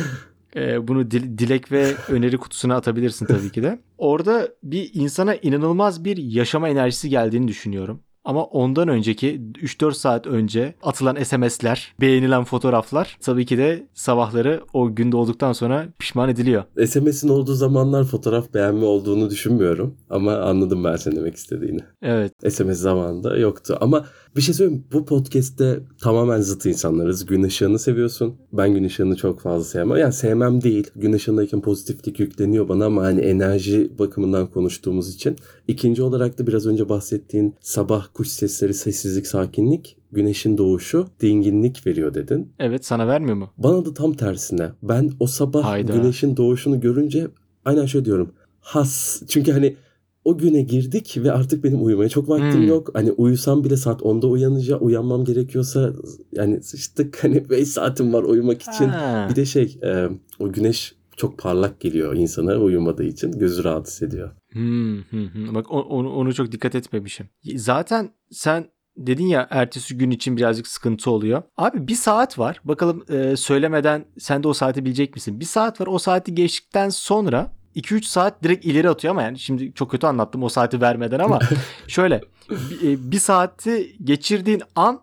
Ee, 0.56 0.88
bunu 0.88 1.10
dil- 1.10 1.38
dilek 1.38 1.72
ve 1.72 1.94
öneri 2.08 2.36
kutusuna 2.36 2.76
atabilirsin 2.76 3.26
tabii 3.26 3.50
ki 3.52 3.62
de. 3.62 3.78
Orada 3.98 4.48
bir 4.62 4.90
insana 4.94 5.34
inanılmaz 5.34 6.04
bir 6.04 6.16
yaşama 6.16 6.68
enerjisi 6.68 7.08
geldiğini 7.08 7.48
düşünüyorum. 7.48 8.00
Ama 8.24 8.44
ondan 8.44 8.88
önceki 8.88 9.40
3-4 9.62 9.94
saat 9.94 10.26
önce 10.26 10.74
atılan 10.82 11.22
SMS'ler, 11.22 11.94
beğenilen 12.00 12.44
fotoğraflar 12.44 13.18
tabii 13.20 13.46
ki 13.46 13.58
de 13.58 13.86
sabahları 13.94 14.60
o 14.72 14.94
gün 14.94 15.12
doğduktan 15.12 15.52
sonra 15.52 15.86
pişman 15.98 16.28
ediliyor. 16.28 16.64
SMS'in 16.86 17.28
olduğu 17.28 17.54
zamanlar 17.54 18.04
fotoğraf 18.04 18.54
beğenme 18.54 18.84
olduğunu 18.84 19.30
düşünmüyorum. 19.30 19.96
Ama 20.10 20.36
anladım 20.36 20.84
ben 20.84 20.96
senin 20.96 21.16
demek 21.16 21.34
istediğini. 21.34 21.80
Evet. 22.02 22.32
SMS 22.52 22.78
zamanında 22.78 23.36
yoktu. 23.36 23.78
Ama 23.80 24.04
bir 24.36 24.40
şey 24.40 24.54
söyleyeyim. 24.54 24.84
Bu 24.92 25.04
podcast'te 25.04 25.80
tamamen 26.00 26.40
zıt 26.40 26.66
insanlarız. 26.66 27.26
Gün 27.26 27.42
ışığını 27.42 27.78
seviyorsun. 27.78 28.34
Ben 28.52 28.74
gün 28.74 28.84
ışığını 28.84 29.16
çok 29.16 29.40
fazla 29.40 29.64
sevmem. 29.64 29.98
Yani 29.98 30.12
sevmem 30.12 30.62
değil. 30.62 30.90
Gün 30.96 31.12
ışığındayken 31.12 31.60
pozitiflik 31.60 32.20
yükleniyor 32.20 32.68
bana 32.68 32.84
ama 32.86 33.02
hani 33.02 33.20
enerji 33.20 33.98
bakımından 33.98 34.46
konuştuğumuz 34.46 35.14
için. 35.14 35.36
İkinci 35.68 36.02
olarak 36.02 36.38
da 36.38 36.46
biraz 36.46 36.66
önce 36.66 36.88
bahsettiğin 36.88 37.54
sabah 37.60 38.06
kuş 38.14 38.28
sesleri, 38.28 38.74
sessizlik, 38.74 39.26
sakinlik, 39.26 39.96
güneşin 40.12 40.58
doğuşu, 40.58 41.06
dinginlik 41.20 41.86
veriyor 41.86 42.14
dedin. 42.14 42.52
Evet 42.58 42.86
sana 42.86 43.06
vermiyor 43.08 43.36
mu? 43.36 43.50
Bana 43.58 43.84
da 43.84 43.94
tam 43.94 44.12
tersine. 44.12 44.68
Ben 44.82 45.10
o 45.20 45.26
sabah 45.26 45.64
Hayda. 45.64 45.92
güneşin 45.96 46.36
doğuşunu 46.36 46.80
görünce 46.80 47.28
aynen 47.64 47.86
şöyle 47.86 48.04
diyorum. 48.04 48.32
Has. 48.60 49.22
Çünkü 49.28 49.52
hani 49.52 49.76
o 50.24 50.38
güne 50.38 50.62
girdik 50.62 51.16
ve 51.16 51.32
artık 51.32 51.64
benim 51.64 51.84
uyumaya 51.84 52.08
çok 52.08 52.28
vaktim 52.28 52.60
Hmm. 52.60 52.68
yok. 52.68 52.90
Hani 52.94 53.12
uyusam 53.12 53.64
bile 53.64 53.76
saat 53.76 54.00
10'da 54.00 54.26
uyanacağım. 54.26 54.86
Uyanmam 54.86 55.24
gerekiyorsa 55.24 55.92
yani 56.32 56.62
sıçtık 56.62 57.24
hani 57.24 57.50
5 57.50 57.68
saatim 57.68 58.12
var 58.12 58.22
uyumak 58.22 58.62
için. 58.62 58.88
Ha. 58.88 59.26
Bir 59.30 59.36
de 59.36 59.44
şey 59.44 59.78
e, 59.82 60.08
o 60.38 60.52
güneş 60.52 60.94
çok 61.16 61.38
parlak 61.38 61.80
geliyor 61.80 62.14
insana 62.14 62.56
uyumadığı 62.56 63.04
için 63.04 63.32
gözü 63.32 63.64
rahat 63.64 63.86
hissediyor. 63.86 64.30
Hmm, 64.52 64.96
hmm, 65.02 65.28
hmm. 65.28 65.54
Bak 65.54 65.66
onu, 65.70 66.12
onu 66.12 66.34
çok 66.34 66.52
dikkat 66.52 66.74
etmemişim. 66.74 67.26
Zaten 67.56 68.10
sen 68.30 68.66
dedin 68.96 69.26
ya 69.26 69.46
ertesi 69.50 69.98
gün 69.98 70.10
için 70.10 70.36
birazcık 70.36 70.66
sıkıntı 70.66 71.10
oluyor. 71.10 71.42
Abi 71.56 71.88
bir 71.88 71.94
saat 71.94 72.38
var. 72.38 72.60
Bakalım 72.64 73.04
e, 73.08 73.36
söylemeden 73.36 74.04
sen 74.18 74.42
de 74.42 74.48
o 74.48 74.52
saati 74.52 74.84
bilecek 74.84 75.14
misin? 75.14 75.40
Bir 75.40 75.44
saat 75.44 75.80
var. 75.80 75.86
O 75.86 75.98
saati 75.98 76.34
geçtikten 76.34 76.88
sonra 76.88 77.52
2-3 77.76 78.04
saat 78.04 78.42
direkt 78.42 78.64
ileri 78.64 78.90
atıyor 78.90 79.10
ama 79.10 79.22
yani 79.22 79.38
şimdi 79.38 79.72
çok 79.74 79.90
kötü 79.90 80.06
anlattım 80.06 80.42
o 80.42 80.48
saati 80.48 80.80
vermeden 80.80 81.18
ama 81.18 81.38
şöyle 81.88 82.20
bir, 82.50 82.88
e, 82.88 83.10
bir 83.10 83.18
saati 83.18 83.96
geçirdiğin 84.04 84.62
an 84.76 85.00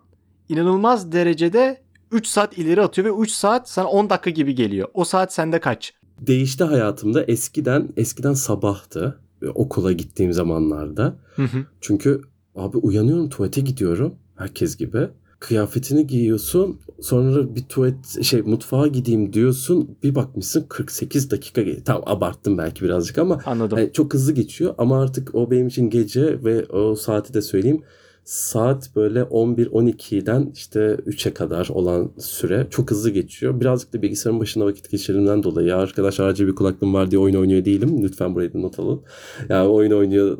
inanılmaz 0.48 1.12
derecede 1.12 1.82
3 2.10 2.26
saat 2.26 2.58
ileri 2.58 2.82
atıyor 2.82 3.18
ve 3.18 3.22
3 3.22 3.30
saat 3.30 3.70
sana 3.70 3.88
10 3.88 4.10
dakika 4.10 4.30
gibi 4.30 4.54
geliyor. 4.54 4.88
O 4.94 5.04
saat 5.04 5.32
sende 5.32 5.60
kaç? 5.60 5.94
Değişti 6.20 6.64
hayatımda 6.64 7.22
eskiden 7.22 7.88
eskiden 7.96 8.34
sabahtı 8.34 9.20
okula 9.54 9.92
gittiğim 9.92 10.32
zamanlarda. 10.32 11.16
Hı 11.36 11.42
hı. 11.42 11.66
Çünkü 11.80 12.20
abi 12.54 12.76
uyanıyorum 12.76 13.28
tuvalete 13.28 13.60
gidiyorum 13.60 14.14
herkes 14.36 14.76
gibi. 14.76 15.08
Kıyafetini 15.40 16.06
giyiyorsun 16.06 16.80
sonra 17.02 17.54
bir 17.54 17.62
tuvalet 17.62 18.22
şey 18.22 18.42
mutfağa 18.42 18.86
gideyim 18.86 19.32
diyorsun 19.32 19.96
bir 20.02 20.14
bakmışsın 20.14 20.66
48 20.68 21.30
dakika 21.30 21.62
ge- 21.62 21.84
tam 21.84 22.02
abarttım 22.06 22.58
belki 22.58 22.84
birazcık 22.84 23.18
ama 23.18 23.40
Anladım. 23.46 23.78
hani 23.78 23.92
çok 23.92 24.14
hızlı 24.14 24.32
geçiyor 24.32 24.74
ama 24.78 25.02
artık 25.02 25.34
o 25.34 25.50
benim 25.50 25.66
için 25.68 25.90
gece 25.90 26.44
ve 26.44 26.66
o 26.66 26.94
saati 26.94 27.34
de 27.34 27.42
söyleyeyim 27.42 27.82
saat 28.24 28.96
böyle 28.96 29.20
11-12'den 29.20 30.52
işte 30.54 30.80
3'e 31.06 31.34
kadar 31.34 31.68
olan 31.68 32.10
süre 32.18 32.66
çok 32.70 32.90
hızlı 32.90 33.10
geçiyor. 33.10 33.60
Birazcık 33.60 33.92
da 33.92 34.02
bilgisayarın 34.02 34.40
başında 34.40 34.66
vakit 34.66 34.90
geçirdiğimden 34.90 35.42
dolayı 35.42 35.76
arkadaş 35.76 36.20
acil 36.20 36.46
bir 36.46 36.54
kulaklığım 36.54 36.94
var 36.94 37.10
diye 37.10 37.18
oyun 37.18 37.34
oynuyor 37.34 37.64
değilim. 37.64 38.02
Lütfen 38.02 38.34
burayı 38.34 38.52
da 38.54 38.58
not 38.58 38.78
alın. 38.78 39.00
Yani 39.48 39.68
oyun 39.68 39.90
oynuyor 39.92 40.38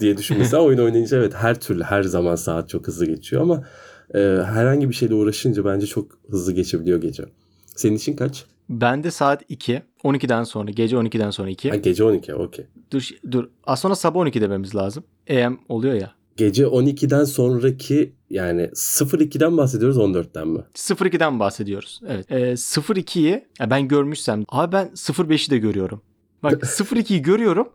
diye 0.00 0.16
düşünmüşsen 0.16 0.58
oyun 0.58 0.78
oynayınca 0.78 1.18
evet 1.18 1.34
her 1.34 1.60
türlü 1.60 1.82
her 1.82 2.02
zaman 2.02 2.34
saat 2.34 2.68
çok 2.68 2.86
hızlı 2.86 3.06
geçiyor 3.06 3.42
ama 3.42 3.64
e, 4.14 4.18
herhangi 4.44 4.88
bir 4.88 4.94
şeyle 4.94 5.14
uğraşınca 5.14 5.64
bence 5.64 5.86
çok 5.86 6.18
hızlı 6.30 6.52
geçebiliyor 6.52 7.00
gece. 7.00 7.24
Senin 7.76 7.96
için 7.96 8.16
kaç? 8.16 8.44
Bende 8.68 9.10
saat 9.10 9.42
2. 9.48 9.82
12'den 10.04 10.44
sonra 10.44 10.70
gece 10.70 10.96
12'den 10.96 11.30
sonra 11.30 11.50
2. 11.50 11.70
Ha, 11.70 11.76
gece 11.76 12.04
12 12.04 12.34
okey. 12.34 12.66
Dur 12.90 13.08
dur. 13.30 13.44
Az 13.64 13.80
sonra 13.80 13.94
sabah 13.94 14.20
12 14.20 14.40
dememiz 14.40 14.74
lazım. 14.74 15.04
AM 15.30 15.58
oluyor 15.68 15.94
ya. 15.94 16.12
Gece 16.36 16.64
12'den 16.64 17.24
sonraki 17.24 18.12
yani 18.30 18.62
02'den 18.62 19.56
bahsediyoruz 19.56 19.96
14'ten 19.96 20.48
mi? 20.48 20.60
02'den 20.74 21.40
bahsediyoruz. 21.40 22.00
Evet. 22.08 22.32
Ee, 22.32 22.52
02'yi 22.52 23.44
ya 23.60 23.70
ben 23.70 23.88
görmüşsem 23.88 24.44
abi 24.48 24.72
ben 24.72 24.88
05'i 24.88 25.50
de 25.50 25.58
görüyorum. 25.58 26.02
Bak 26.42 26.52
02'yi 26.62 27.22
görüyorum. 27.22 27.68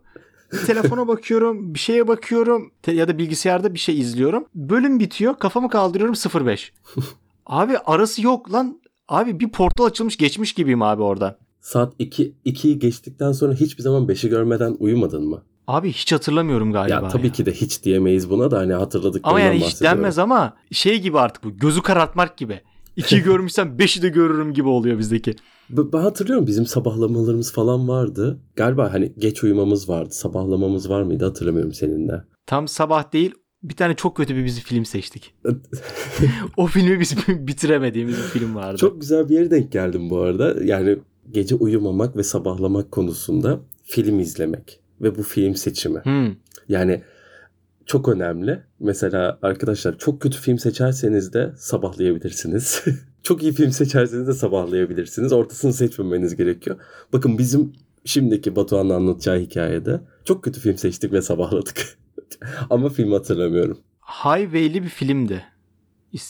Telefona 0.66 1.08
bakıyorum, 1.08 1.74
bir 1.74 1.78
şeye 1.78 2.08
bakıyorum 2.08 2.72
ya 2.86 3.08
da 3.08 3.18
bilgisayarda 3.18 3.74
bir 3.74 3.78
şey 3.78 4.00
izliyorum. 4.00 4.44
Bölüm 4.54 5.00
bitiyor, 5.00 5.38
kafamı 5.38 5.70
kaldırıyorum 5.70 6.46
05. 6.46 6.72
abi 7.46 7.78
arası 7.78 8.22
yok 8.22 8.52
lan. 8.52 8.82
Abi 9.08 9.40
bir 9.40 9.48
portal 9.48 9.84
açılmış 9.84 10.16
geçmiş 10.16 10.52
gibiyim 10.52 10.82
abi 10.82 11.02
orada. 11.02 11.38
Saat 11.60 11.92
2 11.98 12.34
2'yi 12.46 12.78
geçtikten 12.78 13.32
sonra 13.32 13.52
hiçbir 13.54 13.82
zaman 13.82 14.02
5'i 14.02 14.30
görmeden 14.30 14.76
uyumadın 14.78 15.24
mı? 15.28 15.42
Abi 15.66 15.92
hiç 15.92 16.12
hatırlamıyorum 16.12 16.72
galiba. 16.72 16.94
ya 16.94 17.08
tabii 17.08 17.32
ki 17.32 17.46
de 17.46 17.52
hiç 17.52 17.82
diyemeyiz 17.82 18.30
buna 18.30 18.50
da 18.50 18.58
hani 18.58 18.72
hatırladıklarından 18.72 19.30
Ama 19.30 19.40
yani 19.40 19.60
hiç 19.60 19.82
denmez 19.82 20.18
ama 20.18 20.56
şey 20.72 21.00
gibi 21.00 21.18
artık 21.18 21.44
bu 21.44 21.56
gözü 21.56 21.82
karartmak 21.82 22.36
gibi. 22.36 22.60
İkiyi 22.96 23.22
görmüşsem 23.24 23.78
beşi 23.78 24.02
de 24.02 24.08
görürüm 24.08 24.52
gibi 24.52 24.68
oluyor 24.68 24.98
bizdeki. 24.98 25.34
Ben 25.70 25.98
hatırlıyorum 25.98 26.46
bizim 26.46 26.66
sabahlamalarımız 26.66 27.52
falan 27.52 27.88
vardı. 27.88 28.40
Galiba 28.56 28.92
hani 28.92 29.12
geç 29.18 29.44
uyumamız 29.44 29.88
vardı. 29.88 30.10
Sabahlamamız 30.10 30.90
var 30.90 31.02
mıydı 31.02 31.24
hatırlamıyorum 31.24 31.72
seninle. 31.72 32.24
Tam 32.46 32.68
sabah 32.68 33.12
değil 33.12 33.34
bir 33.62 33.74
tane 33.76 33.94
çok 33.94 34.16
kötü 34.16 34.36
bir 34.36 34.44
bizi 34.44 34.60
film 34.60 34.84
seçtik. 34.84 35.34
o 36.56 36.66
filmi 36.66 37.00
biz 37.00 37.16
bitiremediğimiz 37.28 38.16
bir 38.16 38.22
film 38.22 38.54
vardı. 38.54 38.78
Çok 38.78 39.00
güzel 39.00 39.28
bir 39.28 39.34
yere 39.34 39.50
denk 39.50 39.72
geldim 39.72 40.10
bu 40.10 40.18
arada. 40.18 40.64
Yani 40.64 40.98
gece 41.30 41.54
uyumamak 41.54 42.16
ve 42.16 42.22
sabahlamak 42.22 42.92
konusunda 42.92 43.60
film 43.84 44.20
izlemek 44.20 44.80
ve 45.00 45.18
bu 45.18 45.22
film 45.22 45.54
seçimi. 45.54 46.00
Hmm. 46.00 46.34
Yani 46.68 47.02
çok 47.92 48.08
önemli. 48.08 48.62
Mesela 48.80 49.38
arkadaşlar 49.42 49.98
çok 49.98 50.22
kötü 50.22 50.38
film 50.38 50.58
seçerseniz 50.58 51.32
de 51.32 51.52
sabahlayabilirsiniz. 51.56 52.84
çok 53.22 53.42
iyi 53.42 53.52
film 53.52 53.70
seçerseniz 53.70 54.28
de 54.28 54.32
sabahlayabilirsiniz. 54.32 55.32
Ortasını 55.32 55.72
seçmemeniz 55.72 56.36
gerekiyor. 56.36 56.76
Bakın 57.12 57.38
bizim 57.38 57.72
şimdiki 58.04 58.56
Batuhan'ın 58.56 58.90
anlatacağı 58.90 59.38
hikayede 59.38 60.00
çok 60.24 60.44
kötü 60.44 60.60
film 60.60 60.76
seçtik 60.76 61.12
ve 61.12 61.22
sabahladık. 61.22 61.98
Ama 62.70 62.88
filmi 62.88 63.14
hatırlamıyorum. 63.14 63.78
Highway'li 64.00 64.82
bir 64.82 64.88
filmdi. 64.88 65.44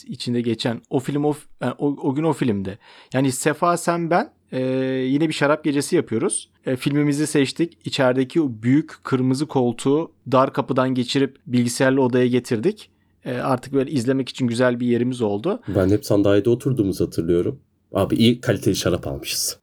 İçinde 0.07 0.40
geçen 0.40 0.83
o 0.90 1.00
film 1.00 1.25
o, 1.25 1.35
yani 1.61 1.75
o, 1.78 1.87
o 1.87 2.14
gün 2.14 2.23
o 2.23 2.33
filmde. 2.33 2.78
Yani 3.12 3.33
Sefa 3.33 3.76
sen 3.76 4.11
ben 4.11 4.33
e, 4.52 4.61
yine 5.09 5.28
bir 5.28 5.35
şarap 5.35 5.64
gecesi 5.64 5.97
yapıyoruz. 5.97 6.49
E, 6.66 6.76
filmimizi 6.76 7.26
seçtik. 7.26 7.78
İçerideki 7.85 8.40
o 8.40 8.50
büyük 8.62 9.04
kırmızı 9.04 9.47
koltuğu 9.47 10.12
dar 10.32 10.52
kapıdan 10.52 10.94
geçirip 10.94 11.37
bilgisayarlı 11.47 12.02
odaya 12.02 12.26
getirdik. 12.26 12.90
E, 13.25 13.35
artık 13.35 13.73
böyle 13.73 13.90
izlemek 13.90 14.28
için 14.28 14.47
güzel 14.47 14.80
bir 14.80 14.87
yerimiz 14.87 15.23
oldu. 15.23 15.61
Ben 15.68 15.90
hep 15.90 16.04
sandalyede 16.06 16.50
oturduğumuzu 16.50 17.06
hatırlıyorum. 17.06 17.59
Abi 17.92 18.14
iyi 18.14 18.40
kaliteli 18.40 18.76
şarap 18.76 19.06
almışız. 19.06 19.59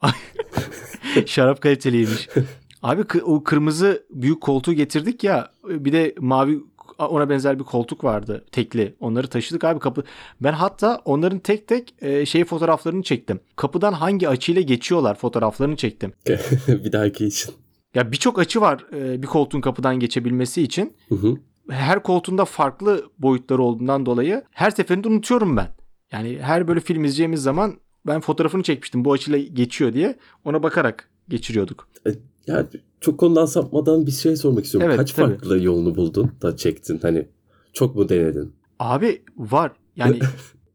Şarap 1.25 1.61
kaliteliymiş. 1.61 2.29
Abi 2.83 3.03
o 3.23 3.43
kırmızı 3.43 4.03
büyük 4.09 4.41
koltuğu 4.41 4.73
getirdik 4.73 5.23
ya 5.23 5.51
bir 5.63 5.91
de 5.91 6.15
mavi 6.19 6.59
ona 7.07 7.29
benzer 7.29 7.59
bir 7.59 7.63
koltuk 7.63 8.03
vardı 8.03 8.45
tekli. 8.51 8.95
Onları 8.99 9.27
taşıdık 9.27 9.63
abi 9.63 9.79
kapı. 9.79 10.03
Ben 10.41 10.53
hatta 10.53 11.01
onların 11.05 11.39
tek 11.39 11.67
tek 11.67 11.93
e, 12.01 12.25
şey 12.25 12.45
fotoğraflarını 12.45 13.03
çektim. 13.03 13.39
Kapıdan 13.55 13.93
hangi 13.93 14.29
açıyla 14.29 14.61
geçiyorlar 14.61 15.15
fotoğraflarını 15.15 15.75
çektim. 15.75 16.13
bir 16.67 16.91
dahaki 16.91 17.25
için. 17.25 17.53
Ya 17.95 18.11
birçok 18.11 18.39
açı 18.39 18.61
var 18.61 18.85
e, 18.93 19.21
bir 19.21 19.27
koltuğun 19.27 19.61
kapıdan 19.61 19.99
geçebilmesi 19.99 20.61
için. 20.61 20.93
Hı 21.09 21.15
hı. 21.15 21.37
Her 21.69 22.03
koltuğunda 22.03 22.45
farklı 22.45 23.09
boyutları 23.17 23.61
olduğundan 23.61 24.05
dolayı 24.05 24.43
her 24.51 24.71
seferinde 24.71 25.07
unutuyorum 25.07 25.57
ben. 25.57 25.67
Yani 26.11 26.39
her 26.41 26.67
böyle 26.67 26.79
film 26.79 27.03
izleyeceğimiz 27.03 27.41
zaman 27.41 27.79
ben 28.07 28.21
fotoğrafını 28.21 28.63
çekmiştim 28.63 29.05
bu 29.05 29.13
açıyla 29.13 29.39
geçiyor 29.39 29.93
diye. 29.93 30.17
Ona 30.45 30.63
bakarak 30.63 31.09
geçiriyorduk. 31.29 31.89
Ya 32.49 32.67
çok 33.01 33.19
konudan 33.19 33.45
sapmadan 33.45 34.05
bir 34.05 34.11
şey 34.11 34.35
sormak 34.35 34.65
istiyorum. 34.65 34.89
Evet, 34.89 34.99
Kaç 34.99 35.13
tabii. 35.13 35.27
farklı 35.31 35.63
yolunu 35.63 35.95
buldun 35.95 36.31
da 36.41 36.55
çektin? 36.57 36.99
Hani 37.01 37.27
çok 37.73 37.95
mu 37.95 38.09
denedin? 38.09 38.53
Abi 38.79 39.21
var. 39.37 39.71
Yani 39.95 40.19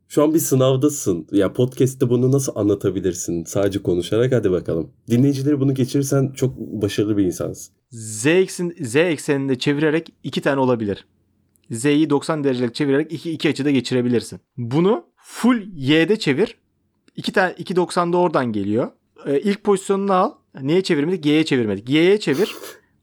Şu 0.09 0.23
an 0.23 0.35
bir 0.35 0.38
sınavdasın. 0.38 1.26
Ya 1.33 1.52
podcast'te 1.52 2.11
bunu 2.11 2.33
nasıl 2.33 2.52
anlatabilirsin? 2.57 3.45
Sadece 3.45 3.83
konuşarak 3.83 4.33
hadi 4.33 4.50
bakalım. 4.50 4.90
Dinleyicileri 5.11 5.61
bunu 5.61 5.75
geçirirsen 5.75 6.33
çok 6.37 6.59
başarılı 6.59 7.16
bir 7.16 7.25
insansın. 7.25 7.75
Z, 7.90 8.26
eksen, 8.26 8.73
Z 8.81 8.97
ekseninde 8.97 9.59
çevirerek 9.59 10.12
iki 10.23 10.40
tane 10.40 10.61
olabilir. 10.61 11.07
Z'yi 11.71 12.11
90 12.11 12.45
derecelik 12.45 12.75
çevirerek 12.75 13.12
iki, 13.12 13.31
iki 13.31 13.49
açıda 13.49 13.71
geçirebilirsin. 13.71 14.40
Bunu 14.57 15.04
full 15.16 15.62
Y'de 15.75 16.19
çevir. 16.19 16.57
İki 17.16 17.33
tane 17.33 17.52
2.90'da 17.52 18.16
oradan 18.16 18.52
geliyor. 18.52 18.88
Ee, 19.26 19.40
ilk 19.40 19.64
pozisyonunu 19.64 20.12
al. 20.12 20.33
Neye 20.62 20.82
çevirmedik? 20.82 21.26
Y'ye 21.26 21.44
çevirmedik. 21.44 21.88
Y'ye 21.88 22.20
çevir. 22.20 22.54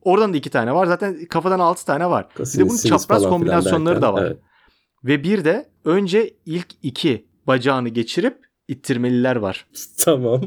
Oradan 0.01 0.34
da 0.34 0.38
iki 0.38 0.50
tane 0.50 0.74
var. 0.74 0.86
Zaten 0.86 1.25
kafadan 1.25 1.60
altı 1.60 1.86
tane 1.86 2.10
var. 2.10 2.27
Bir 2.39 2.60
de 2.60 2.70
bunun 2.70 2.77
çapraz 2.77 3.24
kombinasyonları 3.24 4.01
da 4.01 4.13
var. 4.13 4.25
evet. 4.25 4.38
Ve 5.03 5.24
bir 5.24 5.46
de 5.46 5.70
önce 5.86 6.34
ilk 6.46 6.67
iki 6.84 7.25
bacağını 7.48 7.89
geçirip 7.89 8.38
ittirmeliler 8.67 9.36
var. 9.36 9.67
Tamam. 9.98 10.41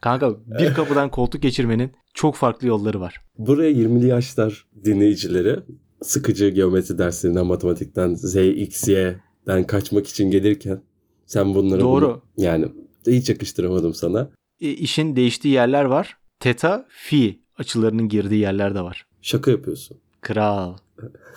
Kanka 0.00 0.36
bir 0.46 0.74
kapıdan 0.74 1.10
koltuk 1.10 1.42
geçirmenin 1.42 1.92
çok 2.14 2.34
farklı 2.36 2.68
yolları 2.68 3.00
var. 3.00 3.20
Buraya 3.38 3.70
20'li 3.70 4.06
yaşlar 4.06 4.66
dinleyicileri 4.84 5.60
sıkıcı 6.02 6.48
geometri 6.48 6.98
derslerinden, 6.98 7.46
matematikten, 7.46 8.14
Z, 8.14 8.36
X, 8.36 8.88
Y'den 8.88 9.64
kaçmak 9.66 10.06
için 10.06 10.30
gelirken 10.30 10.82
sen 11.26 11.54
bunları 11.54 11.80
Doğru. 11.80 12.06
bunu- 12.06 12.22
yani 12.44 12.66
hiç 13.06 13.28
yakıştıramadım 13.28 13.94
sana. 13.94 14.30
E, 14.64 14.68
işin 14.70 15.16
değiştiği 15.16 15.54
yerler 15.54 15.84
var. 15.84 16.16
Teta, 16.40 16.86
fi 16.88 17.40
açılarının 17.58 18.08
girdiği 18.08 18.40
yerler 18.40 18.74
de 18.74 18.80
var. 18.80 19.06
Şaka 19.22 19.50
yapıyorsun. 19.50 19.98
Kral. 20.20 20.76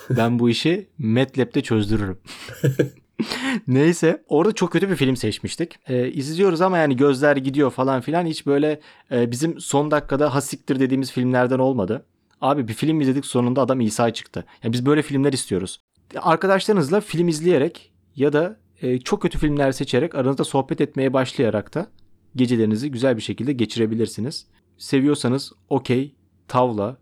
Ben 0.09 0.39
bu 0.39 0.49
işi 0.49 0.87
MATLAB'de 0.97 1.61
çözdürürüm. 1.61 2.17
Neyse 3.67 4.23
orada 4.27 4.51
çok 4.51 4.71
kötü 4.71 4.89
bir 4.89 4.95
film 4.95 5.15
seçmiştik. 5.15 5.75
Ee, 5.87 6.11
izliyoruz 6.11 6.61
ama 6.61 6.77
yani 6.77 6.95
gözler 6.95 7.37
gidiyor 7.37 7.71
falan 7.71 8.01
filan 8.01 8.25
hiç 8.25 8.45
böyle 8.45 8.79
e, 9.11 9.31
bizim 9.31 9.59
son 9.59 9.91
dakikada 9.91 10.35
hasiktir 10.35 10.79
dediğimiz 10.79 11.11
filmlerden 11.11 11.59
olmadı. 11.59 12.05
Abi 12.41 12.67
bir 12.67 12.73
film 12.73 13.01
izledik 13.01 13.25
sonunda 13.25 13.61
adam 13.61 13.81
İsa 13.81 14.13
çıktı. 14.13 14.45
Ya 14.63 14.71
biz 14.71 14.85
böyle 14.85 15.01
filmler 15.01 15.33
istiyoruz. 15.33 15.81
Arkadaşlarınızla 16.15 17.01
film 17.01 17.27
izleyerek 17.27 17.91
ya 18.15 18.33
da 18.33 18.57
e, 18.81 18.99
çok 18.99 19.21
kötü 19.21 19.37
filmler 19.37 19.71
seçerek 19.71 20.15
aranızda 20.15 20.43
sohbet 20.43 20.81
etmeye 20.81 21.13
başlayarak 21.13 21.73
da 21.73 21.87
gecelerinizi 22.35 22.91
güzel 22.91 23.17
bir 23.17 23.21
şekilde 23.21 23.53
geçirebilirsiniz. 23.53 24.45
Seviyorsanız 24.77 25.51
okey, 25.69 26.15
tavla, 26.47 26.97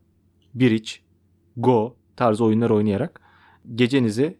bridge, 0.53 0.89
go 1.57 1.95
tarzı 2.15 2.43
oyunlar 2.45 2.69
oynayarak 2.69 3.21
gecenizi 3.75 4.37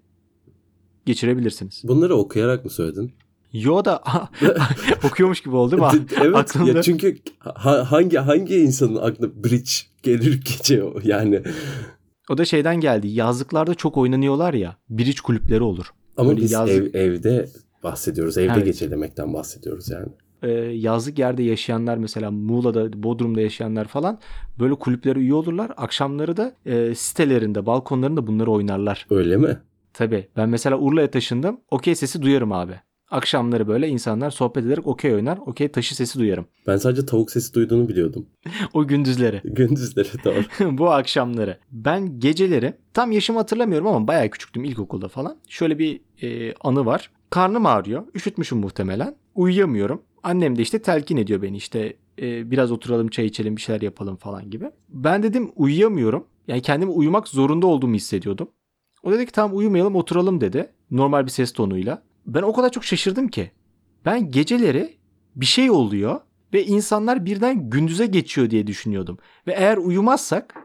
geçirebilirsiniz. 1.05 1.81
Bunları 1.83 2.15
okuyarak 2.15 2.65
mı 2.65 2.71
söyledin? 2.71 3.13
Yo 3.53 3.85
da 3.85 4.03
okuyormuş 5.03 5.41
gibi 5.41 5.55
oldu 5.55 5.77
mu? 5.77 5.89
evet 6.21 6.35
Aklımda. 6.35 6.71
ya 6.71 6.81
çünkü 6.81 7.17
ha- 7.39 7.91
hangi 7.91 8.17
hangi 8.17 8.55
insanın 8.55 8.95
aklına 8.95 9.43
bridge 9.43 9.71
gelir 10.03 10.41
gece 10.45 10.83
o 10.83 10.99
yani. 11.03 11.41
O 12.29 12.37
da 12.37 12.45
şeyden 12.45 12.79
geldi. 12.79 13.07
Yazlıklarda 13.07 13.75
çok 13.75 13.97
oynanıyorlar 13.97 14.53
ya. 14.53 14.77
Bridge 14.89 15.21
kulüpleri 15.23 15.63
olur. 15.63 15.85
Ama 16.17 16.29
Böyle 16.29 16.41
biz 16.41 16.51
yazlık- 16.51 16.95
ev, 16.95 16.99
evde 17.01 17.49
bahsediyoruz. 17.83 18.37
Evde 18.37 18.53
Evet. 18.53 18.65
gecelemekten 18.65 19.33
bahsediyoruz 19.33 19.89
yani. 19.89 20.07
Ee, 20.43 20.49
yazlık 20.73 21.19
yerde 21.19 21.43
yaşayanlar 21.43 21.97
mesela 21.97 22.31
Muğla'da, 22.31 23.03
Bodrum'da 23.03 23.41
yaşayanlar 23.41 23.85
falan 23.85 24.19
böyle 24.59 24.75
kulüplere 24.75 25.19
üye 25.19 25.33
olurlar. 25.33 25.71
Akşamları 25.77 26.37
da 26.37 26.53
e, 26.65 26.95
sitelerinde, 26.95 27.65
balkonlarında 27.65 28.27
bunları 28.27 28.51
oynarlar. 28.51 29.07
Öyle 29.09 29.37
mi? 29.37 29.57
Tabii. 29.93 30.27
Ben 30.37 30.49
mesela 30.49 30.77
Urla'ya 30.77 31.11
taşındım. 31.11 31.59
Okey 31.71 31.95
sesi 31.95 32.21
duyarım 32.21 32.51
abi. 32.51 32.73
Akşamları 33.11 33.67
böyle 33.67 33.87
insanlar 33.87 34.29
sohbet 34.29 34.65
ederek 34.65 34.87
okey 34.87 35.13
oynar. 35.13 35.37
Okey 35.37 35.67
taşı 35.71 35.95
sesi 35.95 36.19
duyarım. 36.19 36.45
Ben 36.67 36.77
sadece 36.77 37.05
tavuk 37.05 37.31
sesi 37.31 37.53
duyduğunu 37.53 37.89
biliyordum. 37.89 38.25
O 38.73 38.87
gündüzleri. 38.87 39.41
Gündüzleri 39.43 40.07
doğru. 40.23 40.77
bu 40.77 40.91
akşamları. 40.91 41.57
Ben 41.71 42.19
geceleri 42.19 42.73
tam 42.93 43.11
yaşımı 43.11 43.39
hatırlamıyorum 43.39 43.87
ama 43.87 44.07
bayağı 44.07 44.29
küçüktüm 44.29 44.63
ilkokulda 44.63 45.07
falan. 45.07 45.37
Şöyle 45.49 45.79
bir 45.79 46.01
e, 46.21 46.53
anı 46.61 46.85
var. 46.85 47.11
Karnım 47.29 47.65
ağrıyor. 47.65 48.03
Üşütmüşüm 48.15 48.57
muhtemelen. 48.57 49.15
Uyuyamıyorum. 49.35 50.01
Annem 50.25 50.57
de 50.57 50.61
işte 50.61 50.81
telkin 50.81 51.17
ediyor 51.17 51.41
beni 51.41 51.57
işte 51.57 51.97
e, 52.21 52.51
biraz 52.51 52.71
oturalım 52.71 53.07
çay 53.07 53.25
içelim 53.25 53.55
bir 53.55 53.61
şeyler 53.61 53.81
yapalım 53.81 54.15
falan 54.15 54.49
gibi. 54.49 54.71
Ben 54.89 55.23
dedim 55.23 55.51
uyuyamıyorum. 55.55 56.27
Yani 56.47 56.61
kendimi 56.61 56.91
uyumak 56.91 57.27
zorunda 57.27 57.67
olduğumu 57.67 57.95
hissediyordum. 57.95 58.49
O 59.03 59.11
dedi 59.11 59.25
ki 59.25 59.31
tamam 59.31 59.57
uyumayalım 59.57 59.95
oturalım 59.95 60.41
dedi. 60.41 60.71
Normal 60.91 61.25
bir 61.25 61.31
ses 61.31 61.53
tonuyla. 61.53 62.03
Ben 62.25 62.41
o 62.41 62.53
kadar 62.53 62.71
çok 62.71 62.83
şaşırdım 62.83 63.27
ki. 63.27 63.51
Ben 64.05 64.31
geceleri 64.31 64.97
bir 65.35 65.45
şey 65.45 65.71
oluyor 65.71 66.21
ve 66.53 66.65
insanlar 66.65 67.25
birden 67.25 67.69
gündüze 67.69 68.05
geçiyor 68.05 68.49
diye 68.49 68.67
düşünüyordum. 68.67 69.17
Ve 69.47 69.53
eğer 69.53 69.77
uyumazsak 69.77 70.55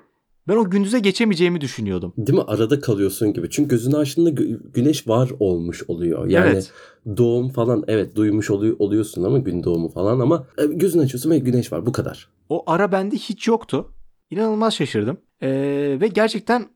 ben 0.49 0.57
o 0.57 0.71
gündüze 0.71 0.99
geçemeyeceğimi 0.99 1.61
düşünüyordum. 1.61 2.13
Değil 2.17 2.39
mi? 2.39 2.45
Arada 2.47 2.81
kalıyorsun 2.81 3.33
gibi. 3.33 3.51
Çünkü 3.51 3.69
gözünü 3.71 3.97
açtığında 3.97 4.31
gü- 4.31 4.73
güneş 4.73 5.09
var 5.09 5.31
olmuş 5.41 5.83
oluyor. 5.89 6.27
Yani 6.27 6.49
evet. 6.49 6.73
doğum 7.17 7.49
falan 7.49 7.85
evet 7.89 8.17
duymuş 8.17 8.51
oluyor, 8.51 8.77
oluyorsun 8.79 9.25
ama 9.25 9.39
gün 9.39 9.63
doğumu 9.65 9.89
falan 9.89 10.21
ama 10.21 10.47
e, 10.59 10.67
gözünü 10.67 11.03
açıyorsun 11.03 11.31
ve 11.31 11.39
güneş 11.39 11.73
var. 11.73 11.87
Bu 11.87 11.93
kadar. 11.93 12.29
O 12.49 12.71
ara 12.71 12.93
bende 12.93 13.17
hiç 13.17 13.49
yoktu. 13.49 13.93
İnanılmaz 14.31 14.75
şaşırdım. 14.75 15.17
Ee, 15.43 15.99
ve 16.01 16.09
gerçekten 16.09 16.67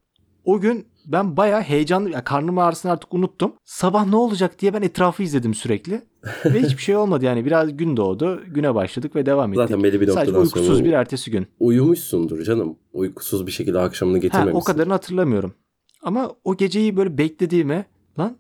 o 0.44 0.60
gün 0.60 0.86
ben 1.06 1.36
bayağı 1.36 1.60
heyecanlı. 1.60 2.10
Ya 2.10 2.24
karnım 2.24 2.58
ağrısını 2.58 2.92
artık 2.92 3.14
unuttum. 3.14 3.52
Sabah 3.64 4.06
ne 4.06 4.16
olacak 4.16 4.58
diye 4.60 4.74
ben 4.74 4.82
etrafı 4.82 5.22
izledim 5.22 5.54
sürekli. 5.54 6.02
ve 6.44 6.62
hiçbir 6.62 6.82
şey 6.82 6.96
olmadı 6.96 7.24
yani. 7.24 7.44
Biraz 7.44 7.76
gün 7.76 7.96
doğdu. 7.96 8.40
Güne 8.54 8.74
başladık 8.74 9.16
ve 9.16 9.26
devam 9.26 9.52
ettik. 9.52 9.62
Zaten 9.62 9.82
belli 9.82 10.00
bir 10.00 10.06
Sadece 10.06 10.20
noktadan 10.32 10.40
uykusuz 10.42 10.66
sonra 10.66 10.84
bir 10.84 10.92
ertesi 10.92 11.30
gün. 11.30 11.46
uyumuşsundur 11.60 12.42
canım. 12.42 12.76
Uykusuz 12.92 13.46
bir 13.46 13.52
şekilde 13.52 13.78
akşamını 13.78 14.16
Ha, 14.16 14.20
getirmemişsin. 14.20 14.58
o 14.60 14.64
kadarını 14.64 14.92
hatırlamıyorum. 14.92 15.54
Ama 16.02 16.32
o 16.44 16.56
geceyi 16.56 16.96
böyle 16.96 17.18
beklediğime 17.18 17.84
lan 18.18 18.36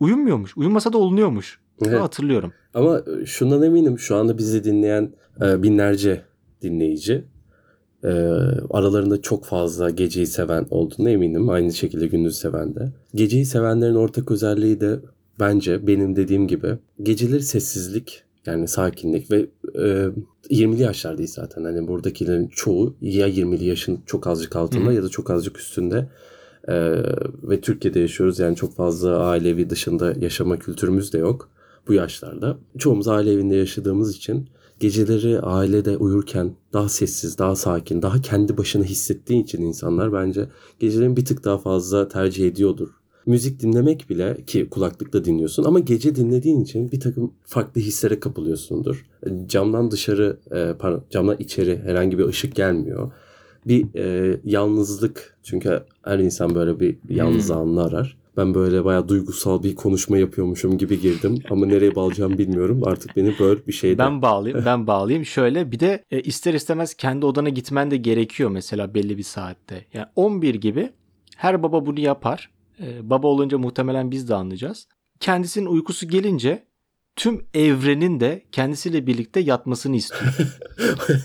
uyumuyormuş. 0.00 0.56
Uyumasa 0.56 0.92
da 0.92 0.98
olunuyormuş. 0.98 1.60
Bunu 1.80 1.88
Evet. 1.88 2.00
hatırlıyorum. 2.00 2.52
Ama 2.74 2.98
e, 3.22 3.26
şundan 3.26 3.62
eminim 3.62 3.98
şu 3.98 4.16
anda 4.16 4.38
bizi 4.38 4.64
dinleyen 4.64 5.12
e, 5.42 5.62
binlerce 5.62 6.22
dinleyici 6.62 7.24
e, 8.04 8.08
aralarında 8.70 9.22
çok 9.22 9.44
fazla 9.44 9.90
geceyi 9.90 10.26
seven 10.26 10.66
olduğunu 10.70 11.10
eminim. 11.10 11.48
Aynı 11.48 11.72
şekilde 11.72 12.06
gündüz 12.06 12.36
seven 12.36 12.74
de. 12.74 12.92
Geceyi 13.14 13.46
sevenlerin 13.46 13.94
ortak 13.94 14.30
özelliği 14.30 14.80
de 14.80 15.00
bence 15.40 15.86
benim 15.86 16.16
dediğim 16.16 16.48
gibi 16.48 16.78
geceleri 17.02 17.42
sessizlik 17.42 18.22
yani 18.46 18.68
sakinlik 18.68 19.30
ve 19.30 19.46
e, 19.74 20.08
20'li 20.50 20.82
yaşlardayız 20.82 21.30
zaten. 21.30 21.64
Hani 21.64 21.88
buradakilerin 21.88 22.48
çoğu 22.48 22.96
ya 23.00 23.28
20'li 23.28 23.64
yaşın 23.64 24.00
çok 24.06 24.26
azıcık 24.26 24.56
altında 24.56 24.90
Hı 24.90 24.94
ya 24.94 25.02
da 25.02 25.08
çok 25.08 25.30
azıcık 25.30 25.58
üstünde. 25.58 26.08
E, 26.68 26.74
ve 27.42 27.60
Türkiye'de 27.60 28.00
yaşıyoruz 28.00 28.38
yani 28.38 28.56
çok 28.56 28.76
fazla 28.76 29.18
ailevi 29.18 29.70
dışında 29.70 30.14
yaşama 30.20 30.58
kültürümüz 30.58 31.12
de 31.12 31.18
yok 31.18 31.48
bu 31.88 31.94
yaşlarda. 31.94 32.58
Çoğumuz 32.78 33.08
aile 33.08 33.32
evinde 33.32 33.56
yaşadığımız 33.56 34.16
için 34.16 34.48
geceleri 34.80 35.40
ailede 35.40 35.96
uyurken 35.96 36.52
daha 36.72 36.88
sessiz, 36.88 37.38
daha 37.38 37.56
sakin, 37.56 38.02
daha 38.02 38.20
kendi 38.20 38.56
başına 38.58 38.84
hissettiği 38.84 39.42
için 39.42 39.62
insanlar 39.62 40.12
bence 40.12 40.48
gecelerin 40.78 41.16
bir 41.16 41.24
tık 41.24 41.44
daha 41.44 41.58
fazla 41.58 42.08
tercih 42.08 42.48
ediyordur. 42.48 42.88
Müzik 43.26 43.60
dinlemek 43.60 44.10
bile 44.10 44.44
ki 44.46 44.68
kulaklıkla 44.70 45.24
dinliyorsun 45.24 45.64
ama 45.64 45.78
gece 45.78 46.14
dinlediğin 46.14 46.60
için 46.60 46.92
bir 46.92 47.00
takım 47.00 47.32
farklı 47.44 47.80
hislere 47.80 48.20
kapılıyorsundur. 48.20 49.06
Camdan 49.46 49.90
dışarı, 49.90 50.36
e, 50.52 50.74
pardon, 50.78 51.04
camdan 51.10 51.36
içeri 51.38 51.78
herhangi 51.78 52.18
bir 52.18 52.24
ışık 52.24 52.54
gelmiyor. 52.54 53.12
Bir 53.66 53.94
e, 53.94 54.40
yalnızlık 54.44 55.36
çünkü 55.42 55.82
her 56.02 56.18
insan 56.18 56.54
böyle 56.54 56.80
bir 56.80 56.98
yalnız 57.08 57.48
Hmm. 57.48 57.56
anını 57.56 57.84
arar. 57.84 58.19
Ben 58.36 58.54
böyle 58.54 58.84
bayağı 58.84 59.08
duygusal 59.08 59.62
bir 59.62 59.74
konuşma 59.74 60.18
yapıyormuşum 60.18 60.78
gibi 60.78 61.00
girdim 61.00 61.38
ama 61.50 61.66
nereye 61.66 61.94
bağlayacağımı 61.94 62.38
bilmiyorum. 62.38 62.80
Artık 62.84 63.16
beni 63.16 63.38
böyle 63.38 63.66
bir 63.66 63.72
şeyde 63.72 63.98
Ben 63.98 64.22
bağlayayım, 64.22 64.66
ben 64.66 64.86
bağlayayım. 64.86 65.24
Şöyle 65.26 65.72
bir 65.72 65.80
de 65.80 66.04
e, 66.10 66.20
ister 66.20 66.54
istemez 66.54 66.94
kendi 66.94 67.26
odana 67.26 67.48
gitmen 67.48 67.90
de 67.90 67.96
gerekiyor 67.96 68.50
mesela 68.50 68.94
belli 68.94 69.18
bir 69.18 69.22
saatte. 69.22 69.84
Yani 69.94 70.06
11 70.16 70.54
gibi 70.54 70.90
her 71.36 71.62
baba 71.62 71.86
bunu 71.86 72.00
yapar. 72.00 72.50
E, 72.80 73.10
baba 73.10 73.26
olunca 73.26 73.58
muhtemelen 73.58 74.10
biz 74.10 74.28
de 74.28 74.34
anlayacağız. 74.34 74.88
Kendisinin 75.20 75.66
uykusu 75.66 76.08
gelince 76.08 76.64
tüm 77.16 77.44
evrenin 77.54 78.20
de 78.20 78.44
kendisiyle 78.52 79.06
birlikte 79.06 79.40
yatmasını 79.40 79.96
istiyor. 79.96 80.34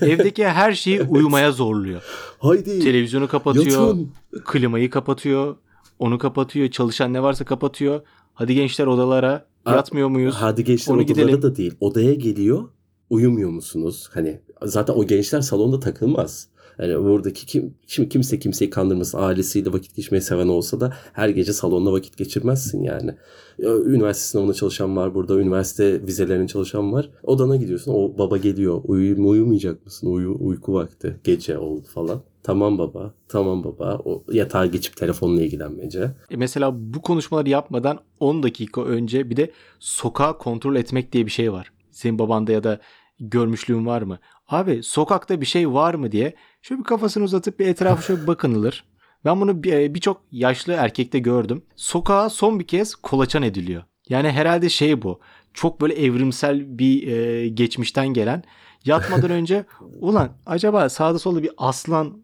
Evdeki 0.02 0.46
her 0.46 0.72
şeyi 0.72 1.02
uyumaya 1.02 1.52
zorluyor. 1.52 2.02
Haydi 2.38 2.80
Televizyonu 2.80 3.28
kapatıyor, 3.28 3.86
yatın. 3.86 4.12
klimayı 4.44 4.90
kapatıyor, 4.90 5.56
onu 5.98 6.18
kapatıyor, 6.18 6.70
çalışan 6.70 7.12
ne 7.12 7.22
varsa 7.22 7.44
kapatıyor. 7.44 8.00
Hadi 8.34 8.54
gençler 8.54 8.86
odalara 8.86 9.46
yatmıyor 9.66 10.08
muyuz? 10.08 10.34
Hadi 10.38 10.64
gençler 10.64 10.94
Onu 10.94 11.02
odalara 11.02 11.22
gidelim. 11.22 11.42
da 11.42 11.56
değil. 11.56 11.74
Odaya 11.80 12.14
geliyor. 12.14 12.64
Uyumuyor 13.10 13.50
musunuz? 13.50 14.08
Hani 14.12 14.40
zaten 14.62 14.94
o 14.94 15.06
gençler 15.06 15.40
salonda 15.40 15.80
takılmaz. 15.80 16.48
Yani 16.78 17.04
buradaki 17.04 17.46
kim, 17.46 17.74
şimdi 17.86 18.08
kimse 18.08 18.38
kimseyi 18.38 18.70
kandırmasın. 18.70 19.18
Ailesiyle 19.18 19.72
vakit 19.72 19.96
geçmeyi 19.96 20.22
seven 20.22 20.48
olsa 20.48 20.80
da 20.80 20.92
her 21.12 21.28
gece 21.28 21.52
salonda 21.52 21.92
vakit 21.92 22.16
geçirmezsin 22.16 22.82
yani. 22.82 23.10
Ya, 23.58 23.76
Üniversite 23.76 24.26
sınavına 24.26 24.54
çalışan 24.54 24.96
var 24.96 25.14
burada. 25.14 25.40
Üniversite 25.40 26.06
vizelerine 26.06 26.46
çalışan 26.46 26.92
var. 26.92 27.10
Odana 27.22 27.56
gidiyorsun. 27.56 27.92
O 27.94 28.18
baba 28.18 28.36
geliyor. 28.36 28.80
Uyu, 28.84 29.28
uyumayacak 29.28 29.84
mısın? 29.84 30.06
Uyu, 30.06 30.36
uyku 30.40 30.74
vakti. 30.74 31.20
Gece 31.24 31.58
oldu 31.58 31.86
falan. 31.94 32.22
Tamam 32.42 32.78
baba. 32.78 33.14
Tamam 33.28 33.64
baba. 33.64 34.00
O 34.04 34.24
yatağa 34.32 34.66
geçip 34.66 34.96
telefonla 34.96 35.42
ilgilenmece. 35.42 36.10
E 36.30 36.36
mesela 36.36 36.72
bu 36.74 37.02
konuşmaları 37.02 37.48
yapmadan 37.48 37.98
10 38.20 38.42
dakika 38.42 38.84
önce 38.84 39.30
bir 39.30 39.36
de 39.36 39.50
sokağı 39.78 40.38
kontrol 40.38 40.76
etmek 40.76 41.12
diye 41.12 41.26
bir 41.26 41.30
şey 41.30 41.52
var. 41.52 41.72
Senin 41.90 42.18
babanda 42.18 42.52
ya 42.52 42.64
da 42.64 42.80
görmüşlüğün 43.20 43.86
var 43.86 44.02
mı? 44.02 44.18
Abi 44.48 44.82
sokakta 44.82 45.40
bir 45.40 45.46
şey 45.46 45.72
var 45.72 45.94
mı 45.94 46.12
diye 46.12 46.34
şöyle 46.62 46.78
bir 46.80 46.84
kafasını 46.84 47.24
uzatıp 47.24 47.58
bir 47.60 47.66
etrafa 47.66 48.02
şöyle 48.02 48.22
bir 48.22 48.26
bakınılır. 48.26 48.84
Ben 49.24 49.40
bunu 49.40 49.62
bir- 49.62 49.72
e, 49.72 49.94
birçok 49.94 50.22
yaşlı 50.32 50.72
erkekte 50.72 51.18
gördüm. 51.18 51.62
Sokağa 51.76 52.30
son 52.30 52.60
bir 52.60 52.66
kez 52.66 52.94
kolaçan 52.94 53.42
ediliyor. 53.42 53.82
Yani 54.08 54.30
herhalde 54.30 54.68
şey 54.68 55.02
bu. 55.02 55.20
Çok 55.54 55.80
böyle 55.80 55.94
evrimsel 55.94 56.78
bir 56.78 57.06
e, 57.08 57.48
geçmişten 57.48 58.08
gelen. 58.08 58.42
Yatmadan 58.84 59.30
önce 59.40 59.64
ulan 60.00 60.28
acaba 60.46 60.88
sağda 60.88 61.18
solda 61.18 61.42
bir 61.42 61.50
aslan, 61.56 62.22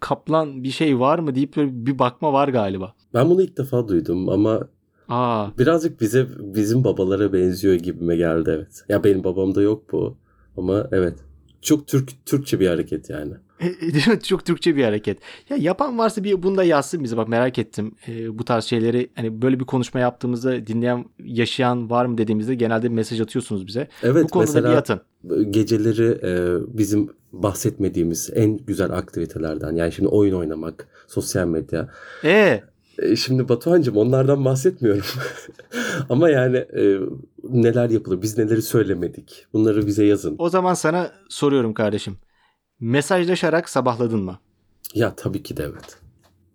kaplan 0.00 0.64
bir 0.64 0.70
şey 0.70 1.00
var 1.00 1.18
mı 1.18 1.34
deyip 1.34 1.56
böyle 1.56 1.70
bir 1.86 1.98
bakma 1.98 2.32
var 2.32 2.48
galiba. 2.48 2.94
Ben 3.14 3.30
bunu 3.30 3.42
ilk 3.42 3.56
defa 3.58 3.88
duydum 3.88 4.28
ama 4.28 4.60
Aa, 5.08 5.46
Birazcık 5.58 6.00
bize 6.00 6.26
bizim 6.38 6.84
babalara 6.84 7.32
benziyor 7.32 7.74
gibime 7.74 8.16
geldi 8.16 8.50
evet. 8.56 8.84
Ya 8.88 9.04
benim 9.04 9.24
babamda 9.24 9.62
yok 9.62 9.92
bu 9.92 10.16
ama 10.56 10.86
evet 10.92 11.14
çok 11.62 11.86
Türk 11.86 12.26
Türkçe 12.26 12.60
bir 12.60 12.68
hareket 12.68 13.10
yani. 13.10 13.32
E, 13.60 13.80
Değil 13.80 14.08
mi? 14.08 14.20
Çok 14.22 14.44
Türkçe 14.44 14.76
bir 14.76 14.84
hareket. 14.84 15.18
Ya 15.50 15.56
yapan 15.56 15.98
varsa 15.98 16.24
bir 16.24 16.42
bunu 16.42 16.56
da 16.56 16.64
yazsın 16.64 17.04
bize. 17.04 17.16
Bak 17.16 17.28
merak 17.28 17.58
ettim. 17.58 17.94
E, 18.08 18.38
bu 18.38 18.44
tarz 18.44 18.64
şeyleri 18.64 19.10
hani 19.14 19.42
böyle 19.42 19.60
bir 19.60 19.64
konuşma 19.64 20.00
yaptığımızda 20.00 20.66
dinleyen, 20.66 21.04
yaşayan 21.24 21.90
var 21.90 22.04
mı 22.04 22.18
dediğimizde 22.18 22.54
genelde 22.54 22.88
mesaj 22.88 23.20
atıyorsunuz 23.20 23.66
bize. 23.66 23.88
Evet 24.02 24.24
bu 24.24 24.28
konuda 24.28 24.64
bir 24.64 24.76
atın. 24.76 25.00
geceleri 25.50 26.18
e, 26.22 26.58
bizim 26.78 27.08
bahsetmediğimiz 27.32 28.30
en 28.34 28.56
güzel 28.56 28.90
aktivitelerden 28.90 29.76
yani 29.76 29.92
şimdi 29.92 30.08
oyun 30.08 30.34
oynamak, 30.34 30.88
sosyal 31.06 31.46
medya. 31.46 31.88
E 32.24 32.62
E, 33.00 33.16
şimdi 33.16 33.48
Batuhan'cığım 33.48 33.96
onlardan 33.96 34.44
bahsetmiyorum. 34.44 35.02
Ama 36.08 36.30
yani 36.30 36.56
e, 36.56 36.98
neler 37.48 37.90
yapılır, 37.90 38.22
biz 38.22 38.38
neleri 38.38 38.62
söylemedik 38.62 39.46
bunları 39.52 39.86
bize 39.86 40.04
yazın. 40.04 40.34
o 40.38 40.48
zaman 40.48 40.74
sana 40.74 41.12
soruyorum 41.28 41.74
kardeşim. 41.74 42.18
Mesajlaşarak 42.80 43.68
sabahladın 43.68 44.20
mı? 44.22 44.38
Ya 44.94 45.14
tabii 45.16 45.42
ki 45.42 45.56
de 45.56 45.62
evet. 45.62 45.98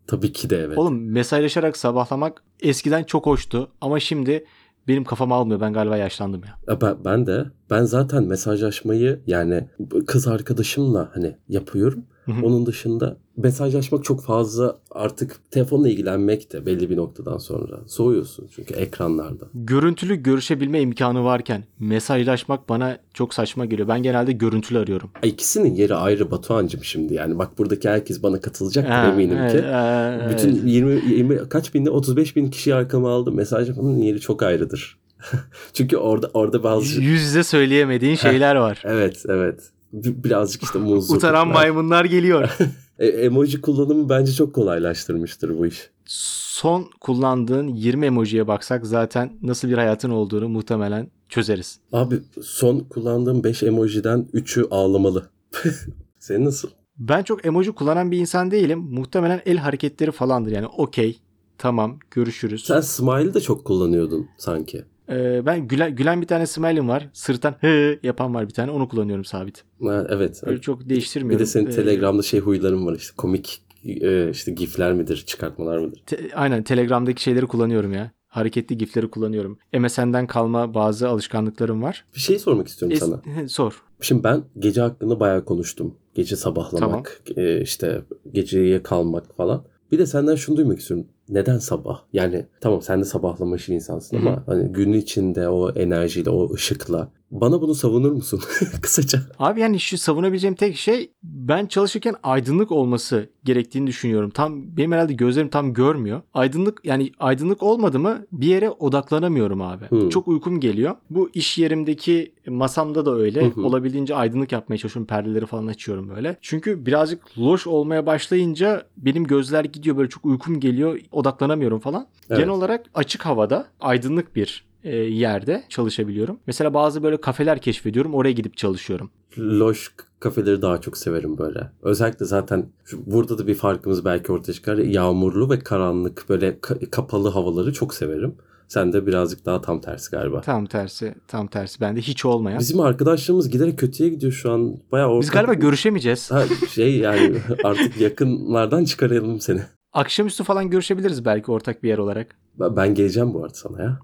Tabii 0.07 0.31
ki 0.33 0.49
de 0.49 0.57
evet. 0.61 0.77
Oğlum 0.77 1.11
mesajlaşarak 1.11 1.77
sabahlamak 1.77 2.43
eskiden 2.59 3.03
çok 3.03 3.25
hoştu 3.25 3.71
ama 3.81 3.99
şimdi 3.99 4.45
benim 4.87 5.03
kafam 5.03 5.31
almıyor. 5.31 5.61
Ben 5.61 5.73
galiba 5.73 5.97
yaşlandım 5.97 6.41
ya. 6.43 6.73
Ya 6.73 6.81
Ben, 6.81 7.05
ben 7.05 7.27
de 7.27 7.45
ben 7.69 7.83
zaten 7.83 8.23
mesajlaşmayı 8.23 9.19
yani 9.27 9.69
kız 10.07 10.27
arkadaşımla 10.27 11.11
hani 11.13 11.37
yapıyorum. 11.49 12.05
Onun 12.43 12.65
dışında 12.65 13.17
mesajlaşmak 13.37 14.03
çok 14.03 14.23
fazla 14.23 14.77
artık 14.91 15.51
telefonla 15.51 15.89
ilgilenmek 15.89 16.53
de 16.53 16.65
belli 16.65 16.89
bir 16.89 16.97
noktadan 16.97 17.37
sonra 17.37 17.79
soğuyorsun 17.87 18.47
çünkü 18.55 18.73
ekranlarda. 18.73 19.45
Görüntülü 19.53 20.15
görüşebilme 20.15 20.81
imkanı 20.81 21.23
varken 21.23 21.63
mesajlaşmak 21.79 22.69
bana 22.69 22.97
çok 23.13 23.33
saçma 23.33 23.65
geliyor. 23.65 23.87
Ben 23.87 24.03
genelde 24.03 24.31
görüntülü 24.31 24.79
arıyorum. 24.79 25.09
İkisinin 25.23 25.75
yeri 25.75 25.95
ayrı 25.95 26.31
Batuhan'cım 26.31 26.83
şimdi 26.83 27.13
yani 27.13 27.37
bak 27.39 27.57
buradaki 27.57 27.89
herkes 27.89 28.23
bana 28.23 28.41
katılacak 28.41 28.89
Ha, 28.89 29.07
eminim 29.13 29.37
evet, 29.37 29.51
ki. 29.51 29.57
evet, 29.67 30.33
Bütün 30.33 30.49
evet. 30.55 30.61
20, 30.65 30.93
20 31.13 31.49
kaç 31.49 31.73
binde 31.73 31.89
35 31.89 32.35
bin 32.35 32.49
kişiyi 32.49 32.75
arkama 32.75 33.09
aldım. 33.11 33.35
Mesajlaşmanın 33.35 33.97
yeri 33.97 34.19
çok 34.19 34.43
ayrıdır. 34.43 34.97
Çünkü 35.73 35.97
orada 35.97 36.29
orada 36.33 36.63
bazı 36.63 37.01
yüz 37.01 37.21
yüze 37.21 37.43
söyleyemediğin 37.43 38.15
şeyler 38.15 38.55
var. 38.55 38.81
evet 38.85 39.23
evet 39.29 39.59
birazcık 40.03 40.63
işte 40.63 40.79
muzlu. 40.79 41.15
Utaran 41.17 41.47
maymunlar 41.47 42.05
geliyor. 42.05 42.57
E, 42.99 43.07
emoji 43.07 43.61
kullanımı 43.61 44.09
bence 44.09 44.31
çok 44.31 44.55
kolaylaştırmıştır 44.55 45.57
bu 45.57 45.65
iş. 45.65 45.89
Son 46.05 46.89
kullandığın 47.01 47.67
20 47.67 48.05
emojiye 48.05 48.47
baksak 48.47 48.85
zaten 48.85 49.37
nasıl 49.41 49.69
bir 49.69 49.73
hayatın 49.77 50.09
olduğunu 50.09 50.49
muhtemelen 50.49 51.07
çözeriz. 51.29 51.79
Abi 51.91 52.19
son 52.41 52.79
kullandığım 52.79 53.43
5 53.43 53.63
emojiden 53.63 54.27
3'ü 54.33 54.67
ağlamalı. 54.71 55.29
Senin 56.19 56.45
nasıl? 56.45 56.69
Ben 56.97 57.23
çok 57.23 57.45
emoji 57.45 57.71
kullanan 57.71 58.11
bir 58.11 58.17
insan 58.17 58.51
değilim. 58.51 58.79
Muhtemelen 58.79 59.41
el 59.45 59.57
hareketleri 59.57 60.11
falandır. 60.11 60.51
Yani 60.51 60.67
okey, 60.67 61.19
tamam, 61.57 61.99
görüşürüz. 62.11 62.65
Sen 62.65 62.81
smile 62.81 63.33
de 63.33 63.41
çok 63.41 63.65
kullanıyordun 63.65 64.27
sanki. 64.37 64.85
Ee, 65.09 65.45
ben 65.45 65.67
gülen, 65.67 65.95
gülen 65.95 66.21
bir 66.21 66.27
tane 66.27 66.45
smile'im 66.47 66.89
var. 66.89 67.09
Sırttan 67.13 67.55
hı 67.61 67.99
yapan 68.03 68.33
var 68.33 68.47
bir 68.47 68.53
tane. 68.53 68.71
Onu 68.71 68.87
kullanıyorum 68.89 69.25
sabit. 69.25 69.63
Ha, 69.83 70.07
evet. 70.09 70.41
Öyle 70.45 70.61
çok 70.61 70.79
Bir 70.81 70.89
değiştirmiyorum. 70.89 71.39
de 71.39 71.45
senin 71.45 71.65
Ee, 71.67 71.69
Telegram'da 71.69 72.21
şey 72.21 72.39
huyların 72.39 72.85
var 72.85 72.93
işte 72.95 73.13
komik 73.17 73.61
e, 73.85 74.29
işte 74.29 74.51
gifler 74.51 74.93
midir 74.93 75.23
çıkartmalar 75.27 75.77
mıdır? 75.77 76.03
te- 76.05 76.29
aynen 76.35 76.63
Telegram'daki 76.63 77.23
şeyleri 77.23 77.45
kullanıyorum 77.47 77.93
ya. 77.93 78.11
Hareketli 78.27 78.77
gifleri 78.77 79.07
kullanıyorum. 79.09 79.57
MSN'den 79.79 80.27
kalma 80.27 80.73
bazı 80.73 81.09
alışkanlıklarım 81.09 81.83
var. 81.83 82.05
Bir 82.15 82.19
şey 82.19 82.39
sormak 82.39 82.67
istiyorum 82.67 82.97
Es- 82.97 82.99
sana. 82.99 83.47
Sor. 83.47 83.81
Şimdi 84.01 84.23
ben 84.23 84.43
gece 84.59 84.81
hakkında 84.81 85.19
bayağı 85.19 85.45
konuştum. 85.45 85.95
Gece 86.15 86.35
sabahlamak, 86.35 87.21
e, 87.37 87.61
işte 87.61 88.01
geceye 88.31 88.83
kalmak 88.83 89.35
falan. 89.37 89.63
Bir 89.91 89.99
de 89.99 90.05
senden 90.05 90.35
şunu 90.35 90.57
duymak 90.57 90.79
istiyorum. 90.79 91.07
Neden 91.29 91.57
sabah? 91.57 92.01
Yani 92.13 92.45
tamam 92.61 92.81
sen 92.81 92.99
de 92.99 93.05
sabahlama 93.05 93.55
işi 93.55 93.75
insansın 93.75 94.17
ama 94.17 94.43
hani 94.45 94.71
gün 94.71 94.93
içinde 94.93 95.49
o 95.49 95.71
enerjiyle, 95.71 96.29
o 96.29 96.53
ışıkla 96.53 97.07
bana 97.31 97.61
bunu 97.61 97.75
savunur 97.75 98.11
musun? 98.11 98.39
Kısaca. 98.81 99.21
Abi 99.39 99.59
yani 99.59 99.79
şu 99.79 99.97
savunabileceğim 99.97 100.55
tek 100.55 100.75
şey 100.75 101.11
ben 101.23 101.65
çalışırken 101.65 102.15
aydınlık 102.23 102.71
olması 102.71 103.29
gerektiğini 103.43 103.87
düşünüyorum. 103.87 104.29
Tam 104.29 104.77
benim 104.77 104.91
herhalde 104.91 105.13
gözlerim 105.13 105.49
tam 105.49 105.73
görmüyor. 105.73 106.21
Aydınlık 106.33 106.81
yani 106.83 107.11
aydınlık 107.19 107.63
olmadı 107.63 107.99
mı 107.99 108.25
bir 108.31 108.47
yere 108.47 108.69
odaklanamıyorum 108.69 109.61
abi. 109.61 109.89
Hmm. 109.89 110.09
Çok 110.09 110.27
uykum 110.27 110.59
geliyor. 110.59 110.95
Bu 111.09 111.29
iş 111.33 111.57
yerimdeki 111.57 112.33
masamda 112.47 113.05
da 113.05 113.15
öyle. 113.15 113.45
Hı 113.45 113.61
hı. 113.61 113.65
Olabildiğince 113.65 114.15
aydınlık 114.15 114.51
yapmaya 114.51 114.77
çalışıyorum. 114.77 115.07
Perdeleri 115.07 115.45
falan 115.45 115.67
açıyorum 115.67 116.09
böyle. 116.09 116.37
Çünkü 116.41 116.85
birazcık 116.85 117.37
loş 117.37 117.67
olmaya 117.67 118.05
başlayınca 118.05 118.85
benim 118.97 119.23
gözler 119.23 119.65
gidiyor 119.65 119.97
böyle 119.97 120.09
çok 120.09 120.25
uykum 120.25 120.59
geliyor. 120.59 120.99
Odaklanamıyorum 121.11 121.79
falan. 121.79 122.07
Evet. 122.29 122.39
Genel 122.39 122.51
olarak 122.51 122.85
açık 122.93 123.25
havada 123.25 123.67
aydınlık 123.79 124.35
bir 124.35 124.65
e, 124.85 124.95
yerde 124.95 125.63
çalışabiliyorum. 125.69 126.39
Mesela 126.47 126.73
bazı 126.73 127.03
böyle 127.03 127.17
kafeler 127.21 127.61
keşfediyorum. 127.61 128.13
Oraya 128.13 128.31
gidip 128.31 128.57
çalışıyorum. 128.57 129.09
Loş 129.37 129.91
kafeleri 130.19 130.61
daha 130.61 130.81
çok 130.81 130.97
severim 130.97 131.37
böyle. 131.37 131.71
Özellikle 131.81 132.25
zaten 132.25 132.65
şu, 132.85 133.05
burada 133.05 133.37
da 133.37 133.47
bir 133.47 133.55
farkımız 133.55 134.05
belki 134.05 134.31
ortaya 134.31 134.53
çıkar. 134.53 134.77
Yağmurlu 134.77 135.49
ve 135.49 135.59
karanlık 135.59 136.25
böyle 136.29 136.49
ka- 136.49 136.89
kapalı 136.89 137.29
havaları 137.29 137.73
çok 137.73 137.93
severim. 137.93 138.35
Sen 138.67 138.93
de 138.93 139.07
birazcık 139.07 139.45
daha 139.45 139.61
tam 139.61 139.81
tersi 139.81 140.11
galiba. 140.11 140.41
Tam 140.41 140.65
tersi, 140.65 141.15
tam 141.27 141.47
tersi. 141.47 141.81
Bende 141.81 142.01
hiç 142.01 142.25
olmayan. 142.25 142.59
Biz, 142.59 142.67
Bizim 142.67 142.79
arkadaşlığımız 142.79 143.49
giderek 143.49 143.79
kötüye 143.79 144.09
gidiyor 144.09 144.31
şu 144.31 144.51
an. 144.51 144.77
Bayağı 144.91 145.09
ortak... 145.09 145.33
galiba 145.33 145.53
görüşemeyeceğiz. 145.53 146.31
Ha, 146.31 146.43
şey 146.69 146.97
yani 146.97 147.37
artık 147.63 148.01
yakınlardan 148.01 148.85
çıkaralım 148.85 149.39
seni. 149.39 149.61
Akşamüstü 149.93 150.43
falan 150.43 150.69
görüşebiliriz 150.69 151.25
belki 151.25 151.51
ortak 151.51 151.83
bir 151.83 151.89
yer 151.89 151.97
olarak. 151.97 152.35
Ben, 152.59 152.75
ben 152.75 152.95
geleceğim 152.95 153.33
bu 153.33 153.43
arada 153.43 153.53
sana 153.53 153.83
ya. 153.83 153.99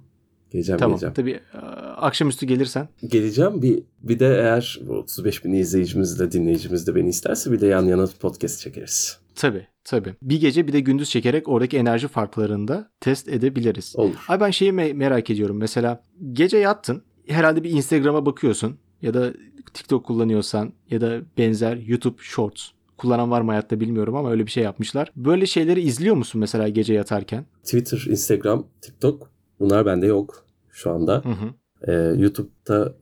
Geleceğim 0.52 0.80
Tamam. 0.80 1.00
geleceğim. 1.00 1.14
Tabii 1.14 1.40
e, 1.54 1.58
akşamüstü 1.96 2.46
gelirsen. 2.46 2.90
Geleceğim 3.08 3.62
bir 3.62 3.84
bir 4.04 4.20
de 4.20 4.26
eğer 4.28 4.80
bu 4.88 4.94
35 4.94 5.46
bin 5.46 5.54
izleyicimiz 5.54 6.20
de 6.20 6.32
dinleyicimiz 6.32 6.88
de 6.88 6.96
beni 6.96 7.10
isterse 7.10 7.52
bir 7.52 7.62
de 7.62 7.68
yan 7.68 7.86
yana 7.86 8.08
podcast 8.20 8.60
çekeriz. 8.60 9.18
Tabii, 9.36 9.68
tabii. 9.84 10.16
Bir 10.22 10.42
gece 10.42 10.68
bir 10.68 10.74
de 10.74 10.80
gündüz 10.80 11.10
çekerek 11.10 11.48
oradaki 11.48 11.78
enerji 11.78 12.08
farklarını 12.08 12.68
da 12.68 12.90
test 13.00 13.28
edebiliriz. 13.28 13.94
Olur. 13.98 14.16
Ay 14.28 14.40
ben 14.40 14.52
şeyi 14.52 14.72
me- 14.72 14.94
merak 14.94 15.30
ediyorum. 15.30 15.58
Mesela 15.58 16.04
gece 16.34 16.58
yattın. 16.58 17.04
Herhalde 17.28 17.64
bir 17.64 17.70
Instagram'a 17.70 18.26
bakıyorsun 18.26 18.78
ya 19.02 19.14
da 19.14 19.34
TikTok 19.74 20.06
kullanıyorsan 20.06 20.74
ya 20.90 21.02
da 21.02 21.22
benzer 21.38 21.78
YouTube 21.78 22.18
Shorts 22.22 22.68
kullanan 22.98 23.32
var 23.32 23.42
mı 23.42 23.52
hayatta 23.52 23.80
bilmiyorum 23.80 24.16
ama 24.16 24.32
öyle 24.32 24.46
bir 24.46 24.52
şey 24.52 24.64
yapmışlar. 24.64 25.12
Böyle 25.16 25.46
şeyleri 25.46 25.82
izliyor 25.82 26.16
musun 26.16 26.40
mesela 26.42 26.70
gece 26.70 26.94
yatarken? 26.94 27.46
Twitter, 27.64 28.06
Instagram, 28.10 28.68
TikTok 28.82 29.32
bunlar 29.62 29.86
bende 29.86 30.08
yok 30.08 30.46
şu 30.70 30.92
anda. 30.92 31.22
Hı 31.26 31.30
hı. 31.30 31.50
Ee, 31.88 31.94
YouTube'da 32.22 32.94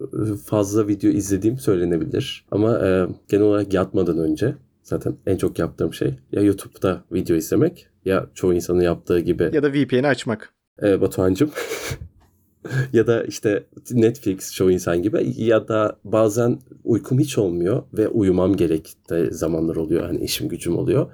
fazla 0.45 0.87
video 0.87 1.09
izlediğim 1.11 1.57
söylenebilir. 1.57 2.45
Ama 2.51 2.79
e, 2.87 3.07
genel 3.27 3.43
olarak 3.45 3.73
yatmadan 3.73 4.17
önce 4.19 4.55
zaten 4.83 5.15
en 5.27 5.37
çok 5.37 5.59
yaptığım 5.59 5.93
şey 5.93 6.19
ya 6.31 6.41
YouTube'da 6.41 7.03
video 7.11 7.35
izlemek 7.35 7.87
ya 8.05 8.27
çoğu 8.33 8.53
insanın 8.53 8.81
yaptığı 8.81 9.19
gibi 9.19 9.49
Ya 9.53 9.63
da 9.63 9.73
VPN'i 9.73 10.07
açmak. 10.07 10.53
e, 10.83 11.01
Batuhan'cığım. 11.01 11.51
ya 12.93 13.07
da 13.07 13.23
işte 13.23 13.63
Netflix 13.91 14.53
çoğu 14.53 14.71
insan 14.71 15.01
gibi 15.01 15.33
ya 15.37 15.67
da 15.67 15.95
bazen 16.03 16.59
uykum 16.83 17.19
hiç 17.19 17.37
olmuyor 17.37 17.83
ve 17.93 18.07
uyumam 18.07 18.55
gerektiği 18.55 19.31
zamanlar 19.31 19.75
oluyor. 19.75 20.03
Hani 20.03 20.19
işim 20.23 20.49
gücüm 20.49 20.77
oluyor. 20.77 21.11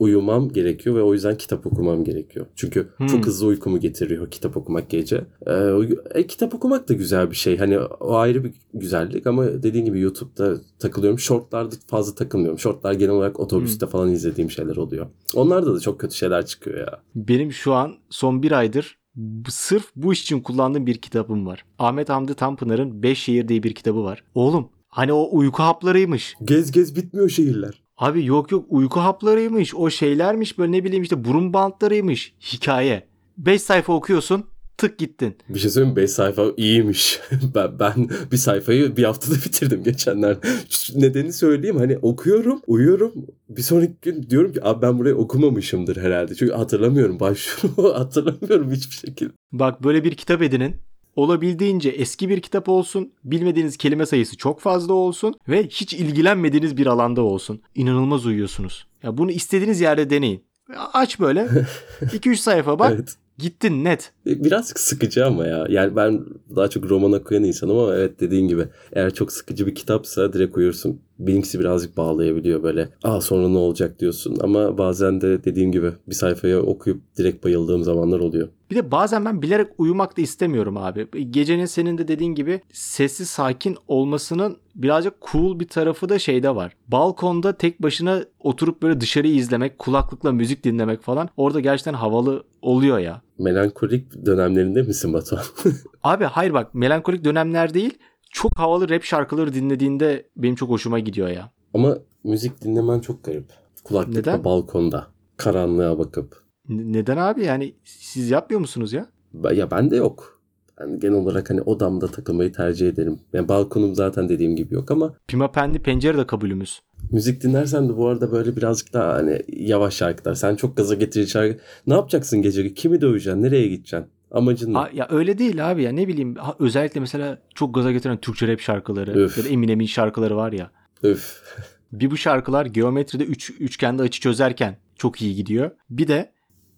Uyumam 0.00 0.48
gerekiyor 0.48 0.96
ve 0.96 1.02
o 1.02 1.14
yüzden 1.14 1.38
kitap 1.38 1.66
okumam 1.66 2.04
gerekiyor. 2.04 2.46
Çünkü 2.56 2.88
Hmm. 2.96 3.06
çok 3.06 3.26
hızlı 3.26 3.46
uykumu 3.46 3.80
getiriyor 3.80 4.30
kitap 4.30 4.56
okumak 4.56 4.90
gece. 4.90 5.24
Ee, 5.46 5.72
e, 6.14 6.26
kitap 6.26 6.54
okumak 6.54 6.88
da 6.88 6.94
güzel 6.94 7.30
bir 7.30 7.36
şey. 7.36 7.58
Hani 7.58 7.78
o 7.78 8.14
ayrı 8.14 8.44
bir 8.44 8.52
güzellik 8.74 9.26
ama 9.26 9.44
dediğin 9.62 9.84
gibi 9.84 10.00
YouTube'da 10.00 10.56
takılıyorum. 10.78 11.18
Shortlarda 11.18 11.74
fazla 11.86 12.14
takılmıyorum. 12.14 12.58
Shortlar 12.58 12.92
genel 12.92 13.14
olarak 13.14 13.40
otobüste 13.40 13.86
falan 13.86 14.10
izlediğim 14.12 14.50
şeyler 14.50 14.76
oluyor. 14.76 15.06
Onlarda 15.34 15.74
da 15.74 15.80
çok 15.80 16.00
kötü 16.00 16.14
şeyler 16.16 16.46
çıkıyor 16.46 16.78
ya. 16.78 17.00
Benim 17.14 17.52
şu 17.52 17.72
an 17.74 17.94
son 18.10 18.42
bir 18.42 18.52
aydır 18.52 19.00
sırf 19.48 19.84
bu 19.96 20.12
iş 20.12 20.22
için 20.22 20.40
kullandığım 20.40 20.86
bir 20.86 20.96
kitabım 20.96 21.46
var. 21.46 21.64
Ahmet 21.78 22.08
Hamdi 22.08 22.34
Tanpınar'ın 22.34 23.02
Beş 23.02 23.18
Şehir 23.18 23.48
diye 23.48 23.62
bir 23.62 23.74
kitabı 23.74 24.04
var. 24.04 24.24
Oğlum 24.34 24.68
hani 24.88 25.12
o 25.12 25.28
uyku 25.32 25.62
haplarıymış. 25.62 26.34
Gez 26.44 26.72
gez 26.72 26.96
bitmiyor 26.96 27.28
şehirler. 27.28 27.82
Abi 28.00 28.24
yok 28.24 28.52
yok 28.52 28.66
uyku 28.68 29.00
haplarıymış. 29.00 29.74
O 29.74 29.90
şeylermiş 29.90 30.58
böyle 30.58 30.72
ne 30.72 30.84
bileyim 30.84 31.02
işte 31.02 31.24
burun 31.24 31.52
bantlarıymış. 31.52 32.34
Hikaye. 32.52 33.06
5 33.38 33.62
sayfa 33.62 33.92
okuyorsun 33.92 34.44
tık 34.76 34.98
gittin. 34.98 35.36
Bir 35.48 35.58
şey 35.58 35.70
söyleyeyim 35.70 35.94
mi? 35.94 36.02
5 36.02 36.10
sayfa 36.10 36.44
iyiymiş. 36.56 37.20
ben, 37.54 37.78
ben 37.78 38.08
bir 38.32 38.36
sayfayı 38.36 38.96
bir 38.96 39.04
haftada 39.04 39.34
bitirdim 39.44 39.82
geçenler. 39.82 40.36
Şu 40.70 41.00
Nedeni 41.00 41.32
söyleyeyim 41.32 41.76
hani 41.76 41.98
okuyorum, 41.98 42.60
uyuyorum. 42.66 43.12
Bir 43.48 43.62
sonraki 43.62 43.94
gün 44.02 44.30
diyorum 44.30 44.52
ki 44.52 44.64
abi 44.64 44.82
ben 44.82 44.98
burayı 44.98 45.16
okumamışımdır 45.16 45.96
herhalde. 45.96 46.34
Çünkü 46.34 46.52
hatırlamıyorum 46.52 47.20
başlıyorum. 47.20 47.84
hatırlamıyorum 47.94 48.72
hiçbir 48.72 48.96
şekilde. 48.96 49.32
Bak 49.52 49.84
böyle 49.84 50.04
bir 50.04 50.14
kitap 50.14 50.42
edinin. 50.42 50.76
Olabildiğince 51.22 51.88
eski 51.88 52.28
bir 52.28 52.40
kitap 52.40 52.68
olsun, 52.68 53.12
bilmediğiniz 53.24 53.76
kelime 53.76 54.06
sayısı 54.06 54.36
çok 54.36 54.60
fazla 54.60 54.94
olsun 54.94 55.34
ve 55.48 55.66
hiç 55.66 55.94
ilgilenmediğiniz 55.94 56.76
bir 56.76 56.86
alanda 56.86 57.22
olsun. 57.22 57.60
İnanılmaz 57.74 58.26
uyuyorsunuz. 58.26 58.86
Ya 59.02 59.18
bunu 59.18 59.30
istediğiniz 59.30 59.80
yerde 59.80 60.10
deneyin. 60.10 60.44
Aç 60.92 61.20
böyle 61.20 61.40
2-3 62.00 62.36
sayfa 62.36 62.78
bak. 62.78 62.92
Evet. 62.94 63.16
Gittin 63.38 63.84
net. 63.84 64.12
Birazcık 64.26 64.80
sıkıcı 64.80 65.26
ama 65.26 65.46
ya. 65.46 65.66
Yani 65.68 65.96
ben 65.96 66.24
daha 66.56 66.68
çok 66.68 66.90
roman 66.90 67.12
okuyan 67.12 67.44
insanım 67.44 67.78
ama 67.78 67.94
evet 67.94 68.20
dediğin 68.20 68.48
gibi 68.48 68.68
eğer 68.92 69.14
çok 69.14 69.32
sıkıcı 69.32 69.66
bir 69.66 69.74
kitapsa 69.74 70.32
direkt 70.32 70.56
uyursun. 70.56 71.00
Benimkisi 71.26 71.60
birazcık 71.60 71.96
bağlayabiliyor 71.96 72.62
böyle. 72.62 72.88
Aa 73.02 73.20
sonra 73.20 73.48
ne 73.48 73.58
olacak 73.58 74.00
diyorsun 74.00 74.36
ama 74.40 74.78
bazen 74.78 75.20
de 75.20 75.44
dediğim 75.44 75.72
gibi 75.72 75.92
bir 76.08 76.14
sayfayı 76.14 76.58
okuyup 76.58 77.02
direkt 77.16 77.44
bayıldığım 77.44 77.84
zamanlar 77.84 78.20
oluyor. 78.20 78.48
Bir 78.70 78.76
de 78.76 78.90
bazen 78.90 79.24
ben 79.24 79.42
bilerek 79.42 79.68
uyumak 79.78 80.16
da 80.16 80.22
istemiyorum 80.22 80.76
abi. 80.76 81.30
Gecenin 81.30 81.66
senin 81.66 81.98
de 81.98 82.08
dediğin 82.08 82.34
gibi 82.34 82.60
sessiz 82.72 83.28
sakin 83.28 83.76
olmasının 83.88 84.56
birazcık 84.74 85.14
cool 85.32 85.60
bir 85.60 85.68
tarafı 85.68 86.08
da 86.08 86.18
şeyde 86.18 86.54
var. 86.54 86.76
Balkonda 86.88 87.52
tek 87.56 87.82
başına 87.82 88.24
oturup 88.40 88.82
böyle 88.82 89.00
dışarıyı 89.00 89.34
izlemek, 89.34 89.78
kulaklıkla 89.78 90.32
müzik 90.32 90.64
dinlemek 90.64 91.02
falan 91.02 91.28
orada 91.36 91.60
gerçekten 91.60 91.94
havalı 91.94 92.44
oluyor 92.62 92.98
ya. 92.98 93.22
Melankolik 93.38 94.26
dönemlerinde 94.26 94.82
misin 94.82 95.12
Batuhan? 95.12 95.44
Abi 96.02 96.24
hayır 96.24 96.52
bak 96.52 96.74
melankolik 96.74 97.24
dönemler 97.24 97.74
değil 97.74 97.98
çok 98.30 98.58
havalı 98.58 98.88
rap 98.88 99.02
şarkıları 99.04 99.54
dinlediğinde 99.54 100.26
benim 100.36 100.54
çok 100.54 100.70
hoşuma 100.70 100.98
gidiyor 100.98 101.28
ya. 101.28 101.50
ama 101.74 101.98
müzik 102.24 102.62
dinlemen 102.64 103.00
çok 103.00 103.24
garip. 103.24 103.44
Kulaklıkla 103.84 104.18
Neden? 104.20 104.44
balkonda. 104.44 105.06
Karanlığa 105.36 105.98
bakıp. 105.98 106.42
N- 106.68 106.92
neden 106.92 107.16
abi 107.16 107.44
yani 107.44 107.74
siz 107.84 108.30
yapmıyor 108.30 108.60
musunuz 108.60 108.92
ya? 108.92 109.06
Ben- 109.34 109.54
Ya 109.54 109.70
bende 109.70 109.96
yok. 109.96 110.40
Ben 110.80 110.98
genel 111.00 111.14
olarak 111.14 111.50
hani 111.50 111.62
odamda 111.62 112.06
takılmayı 112.06 112.52
tercih 112.52 112.88
ederim. 112.88 113.18
Yani 113.32 113.48
balkonum 113.48 113.94
zaten 113.94 114.28
dediğim 114.28 114.56
gibi 114.56 114.74
yok 114.74 114.90
ama 114.90 115.14
Pimapendi 115.28 115.78
pencere 115.78 116.18
de 116.18 116.26
kabulümüz. 116.26 116.80
müzik 117.12 117.42
dinlersen 117.42 117.88
de 117.88 117.96
bu 117.96 118.06
arada 118.08 118.32
böyle 118.32 118.56
birazcık 118.56 118.92
daha 118.92 119.14
hani 119.14 119.42
yavaş 119.48 119.94
şarkılar. 119.94 120.34
Sen 120.34 120.56
çok 120.56 120.76
gaza 120.76 120.94
getirici 120.94 121.30
şarkı. 121.30 121.58
Ne 121.86 121.94
yapacaksın 121.94 122.42
gece? 122.42 122.74
Kimi 122.74 123.00
döveceksin? 123.00 123.42
Nereye 123.42 123.66
gideceksin? 123.68 124.06
Amacın 124.30 124.74
ne? 124.74 124.78
Ya 124.94 125.06
öyle 125.10 125.38
değil 125.38 125.70
abi 125.70 125.82
ya 125.82 125.92
ne 125.92 126.08
bileyim 126.08 126.34
ha, 126.34 126.56
özellikle 126.58 127.00
mesela 127.00 127.38
çok 127.54 127.74
gaza 127.74 127.92
getiren 127.92 128.16
Türkçe 128.16 128.48
rap 128.48 128.60
şarkıları 128.60 129.12
Öf. 129.12 129.38
ya 129.38 129.44
da 129.44 129.48
Eminem'in 129.48 129.86
şarkıları 129.86 130.36
var 130.36 130.52
ya. 130.52 130.70
Öf. 131.02 131.42
Bir 131.92 132.10
bu 132.10 132.16
şarkılar 132.16 132.66
geometride 132.66 133.24
üç, 133.24 133.50
üçgende 133.50 134.02
açı 134.02 134.20
çözerken 134.20 134.76
çok 134.96 135.22
iyi 135.22 135.34
gidiyor. 135.34 135.70
Bir 135.90 136.08
de 136.08 136.32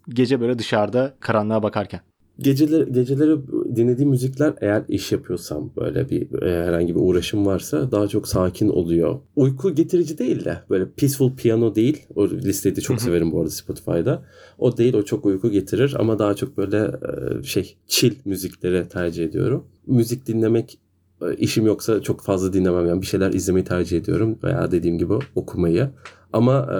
gece 0.08 0.40
böyle 0.40 0.58
dışarıda 0.58 1.14
karanlığa 1.20 1.62
bakarken. 1.62 2.00
Geceleri, 2.38 2.92
geceleri 2.92 3.36
dinlediğim 3.76 4.10
müzikler 4.10 4.54
eğer 4.60 4.82
iş 4.88 5.12
yapıyorsam 5.12 5.70
böyle 5.76 6.10
bir 6.10 6.42
e, 6.42 6.66
herhangi 6.66 6.94
bir 6.94 7.00
uğraşım 7.00 7.46
varsa 7.46 7.90
daha 7.90 8.08
çok 8.08 8.28
sakin 8.28 8.68
oluyor. 8.68 9.18
Uyku 9.36 9.74
getirici 9.74 10.18
değil 10.18 10.44
de 10.44 10.58
böyle 10.70 10.90
peaceful 10.90 11.36
piano 11.36 11.74
değil. 11.74 12.06
O 12.14 12.28
listeyi 12.28 12.76
de 12.76 12.80
çok 12.80 12.96
Hı 12.96 13.00
hı. 13.00 13.04
severim 13.04 13.32
bu 13.32 13.38
arada 13.38 13.50
Spotify'da. 13.50 14.22
O 14.58 14.76
değil 14.76 14.94
o 14.94 15.02
çok 15.02 15.26
uyku 15.26 15.50
getirir 15.50 15.96
ama 15.98 16.18
daha 16.18 16.34
çok 16.34 16.56
böyle 16.56 16.78
e, 16.78 17.42
şey 17.42 17.76
chill 17.86 18.14
müzikleri 18.24 18.88
tercih 18.88 19.24
ediyorum. 19.24 19.64
Müzik 19.86 20.26
dinlemek 20.26 20.78
e, 21.22 21.36
işim 21.36 21.66
yoksa 21.66 22.02
çok 22.02 22.20
fazla 22.22 22.52
dinlemem. 22.52 22.86
Yani 22.86 23.02
bir 23.02 23.06
şeyler 23.06 23.32
izlemeyi 23.32 23.64
tercih 23.64 23.98
ediyorum 23.98 24.38
veya 24.44 24.70
dediğim 24.70 24.98
gibi 24.98 25.14
okumayı. 25.34 25.90
Ama 26.32 26.68
e, 26.72 26.78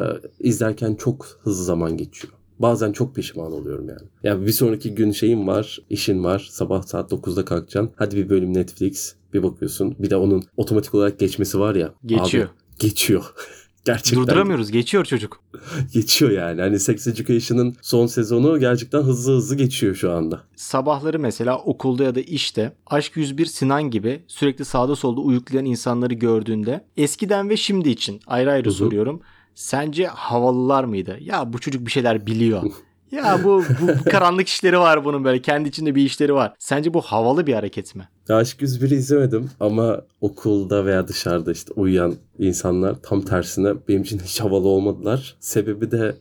izlerken 0.48 0.94
çok 0.94 1.26
hızlı 1.42 1.64
zaman 1.64 1.96
geçiyor. 1.96 2.32
Bazen 2.62 2.92
çok 2.92 3.14
pişman 3.14 3.52
oluyorum 3.52 3.88
yani. 3.88 4.08
Yani 4.22 4.46
bir 4.46 4.52
sonraki 4.52 4.94
gün 4.94 5.12
şeyim 5.12 5.46
var, 5.46 5.78
işin 5.90 6.24
var. 6.24 6.48
Sabah 6.50 6.82
saat 6.82 7.12
9'da 7.12 7.44
kalkacaksın. 7.44 7.92
Hadi 7.96 8.16
bir 8.16 8.28
bölüm 8.28 8.54
Netflix. 8.54 9.14
Bir 9.34 9.42
bakıyorsun. 9.42 9.96
Bir 9.98 10.10
de 10.10 10.16
onun 10.16 10.42
otomatik 10.56 10.94
olarak 10.94 11.18
geçmesi 11.18 11.60
var 11.60 11.74
ya. 11.74 11.94
Geçiyor. 12.06 12.44
Abi, 12.44 12.52
geçiyor. 12.78 13.24
Gerçekten 13.84 14.22
Durduramıyoruz 14.22 14.70
geçiyor 14.70 15.04
çocuk. 15.04 15.40
geçiyor 15.92 16.30
yani. 16.30 16.60
Hani 16.60 16.80
Sex 16.80 17.06
Education'ın 17.06 17.76
son 17.82 18.06
sezonu 18.06 18.60
gerçekten 18.60 19.02
hızlı 19.02 19.32
hızlı 19.36 19.56
geçiyor 19.56 19.94
şu 19.94 20.12
anda. 20.12 20.40
Sabahları 20.56 21.18
mesela 21.18 21.58
okulda 21.58 22.04
ya 22.04 22.14
da 22.14 22.20
işte 22.20 22.72
Aşk 22.86 23.16
101 23.16 23.46
Sinan 23.46 23.90
gibi 23.90 24.22
sürekli 24.26 24.64
sağda 24.64 24.96
solda 24.96 25.20
uyuklayan 25.20 25.64
insanları 25.64 26.14
gördüğünde 26.14 26.84
eskiden 26.96 27.48
ve 27.48 27.56
şimdi 27.56 27.90
için 27.90 28.20
ayrı 28.26 28.50
ayrı 28.50 28.68
hı. 28.68 28.74
soruyorum. 28.74 29.20
Sence 29.54 30.06
havalılar 30.06 30.84
mıydı? 30.84 31.18
Ya 31.20 31.52
bu 31.52 31.58
çocuk 31.58 31.86
bir 31.86 31.90
şeyler 31.90 32.26
biliyor. 32.26 32.62
ya 33.12 33.40
bu, 33.44 33.64
bu 33.80 34.10
karanlık 34.10 34.48
işleri 34.48 34.78
var 34.78 35.04
bunun 35.04 35.24
böyle 35.24 35.42
kendi 35.42 35.68
içinde 35.68 35.94
bir 35.94 36.02
işleri 36.02 36.34
var. 36.34 36.54
Sence 36.58 36.94
bu 36.94 37.00
havalı 37.00 37.46
bir 37.46 37.54
hareket 37.54 37.94
mi? 37.94 38.08
Aşk 38.28 38.60
101'i 38.60 38.94
izlemedim 38.94 39.50
ama 39.60 40.00
okulda 40.20 40.84
veya 40.84 41.08
dışarıda 41.08 41.52
işte 41.52 41.72
uyuyan 41.76 42.14
insanlar 42.38 42.94
tam 43.02 43.22
tersine 43.22 43.74
benim 43.88 44.02
için 44.02 44.18
hiç 44.18 44.40
havalı 44.40 44.68
olmadılar. 44.68 45.36
Sebebi 45.40 45.90
de 45.90 46.14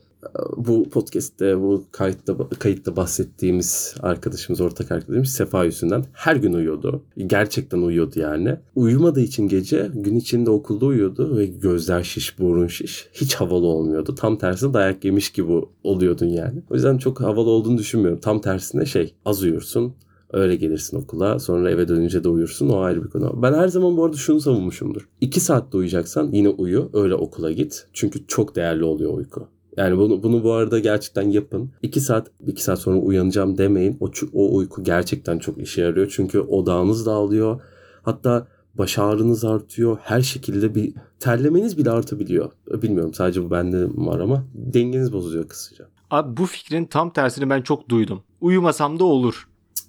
bu 0.56 0.90
podcast'te 0.90 1.60
bu 1.60 1.84
kayıtta 1.92 2.36
kayıtta 2.58 2.96
bahsettiğimiz 2.96 3.94
arkadaşımız 4.00 4.60
ortak 4.60 4.92
arkadaşımız 4.92 5.28
Sefa 5.28 5.64
yüzünden 5.64 6.04
her 6.12 6.36
gün 6.36 6.52
uyuyordu. 6.52 7.02
Gerçekten 7.26 7.78
uyuyordu 7.78 8.20
yani. 8.20 8.56
Uyumadığı 8.74 9.20
için 9.20 9.48
gece 9.48 9.90
gün 9.94 10.16
içinde 10.16 10.50
okulda 10.50 10.86
uyuyordu 10.86 11.36
ve 11.36 11.46
gözler 11.46 12.02
şiş, 12.02 12.38
burun 12.38 12.66
şiş. 12.66 13.08
Hiç 13.12 13.34
havalı 13.34 13.66
olmuyordu. 13.66 14.14
Tam 14.14 14.38
tersine 14.38 14.74
dayak 14.74 15.04
yemiş 15.04 15.30
gibi 15.30 15.52
oluyordun 15.84 16.26
yani. 16.26 16.62
O 16.70 16.74
yüzden 16.74 16.98
çok 16.98 17.20
havalı 17.20 17.50
olduğunu 17.50 17.78
düşünmüyorum. 17.78 18.20
Tam 18.20 18.40
tersine 18.40 18.86
şey 18.86 19.14
az 19.24 19.42
uyursun. 19.42 19.94
Öyle 20.32 20.56
gelirsin 20.56 20.96
okula. 20.96 21.38
Sonra 21.38 21.70
eve 21.70 21.88
dönünce 21.88 22.24
de 22.24 22.28
uyursun. 22.28 22.68
O 22.68 22.80
ayrı 22.80 23.04
bir 23.04 23.10
konu. 23.10 23.42
Ben 23.42 23.54
her 23.54 23.68
zaman 23.68 23.96
bu 23.96 24.04
arada 24.04 24.16
şunu 24.16 24.40
savunmuşumdur. 24.40 25.08
2 25.20 25.40
saatte 25.40 25.76
uyuyacaksan 25.76 26.30
yine 26.32 26.48
uyu. 26.48 26.90
Öyle 26.92 27.14
okula 27.14 27.52
git. 27.52 27.86
Çünkü 27.92 28.26
çok 28.26 28.56
değerli 28.56 28.84
oluyor 28.84 29.14
uyku. 29.14 29.48
Yani 29.76 29.98
bunu, 29.98 30.22
bunu 30.22 30.44
bu 30.44 30.52
arada 30.52 30.78
gerçekten 30.78 31.30
yapın. 31.30 31.70
2 31.82 32.00
saat 32.00 32.30
2 32.46 32.62
saat 32.64 32.78
sonra 32.78 32.96
uyanacağım 32.98 33.58
demeyin. 33.58 33.96
O, 34.00 34.10
o 34.32 34.56
uyku 34.56 34.84
gerçekten 34.84 35.38
çok 35.38 35.58
işe 35.58 35.82
yarıyor. 35.82 36.12
Çünkü 36.16 36.40
odağınız 36.40 37.06
dağılıyor. 37.06 37.60
Hatta 38.02 38.46
baş 38.74 38.98
ağrınız 38.98 39.44
artıyor. 39.44 39.98
Her 40.02 40.20
şekilde 40.22 40.74
bir 40.74 40.94
terlemeniz 41.20 41.78
bile 41.78 41.90
artabiliyor. 41.90 42.50
Bilmiyorum 42.72 43.14
sadece 43.14 43.44
bu 43.44 43.50
bende 43.50 43.86
var 43.94 44.20
ama 44.20 44.44
dengeniz 44.54 45.12
bozuluyor 45.12 45.48
kısaca. 45.48 45.88
Abi 46.10 46.36
bu 46.36 46.46
fikrin 46.46 46.84
tam 46.84 47.12
tersini 47.12 47.50
ben 47.50 47.62
çok 47.62 47.88
duydum. 47.88 48.22
Uyumasam 48.40 48.98
da 48.98 49.04
olur 49.04 49.48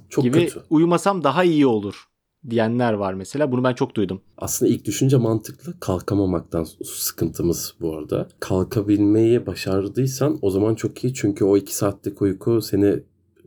Çok 0.10 0.24
gibi 0.24 0.46
kötü. 0.46 0.62
uyumasam 0.70 1.24
daha 1.24 1.44
iyi 1.44 1.66
olur 1.68 2.08
diyenler 2.50 2.94
var 2.94 3.14
mesela. 3.14 3.52
Bunu 3.52 3.64
ben 3.64 3.74
çok 3.74 3.96
duydum. 3.96 4.22
Aslında 4.38 4.72
ilk 4.72 4.86
düşünce 4.86 5.18
mantıklı. 5.18 5.80
Kalkamamaktan 5.80 6.68
sıkıntımız 6.86 7.74
bu 7.82 7.98
arada. 7.98 8.28
Kalkabilmeyi 8.40 9.46
başardıysan 9.46 10.40
o 10.42 10.50
zaman 10.50 10.76
çok 10.76 11.04
iyi. 11.04 11.14
Çünkü 11.14 11.46
o 11.46 11.58
iki 11.58 11.76
saatlik 11.76 12.22
uyku 12.22 12.62
seni 12.62 13.00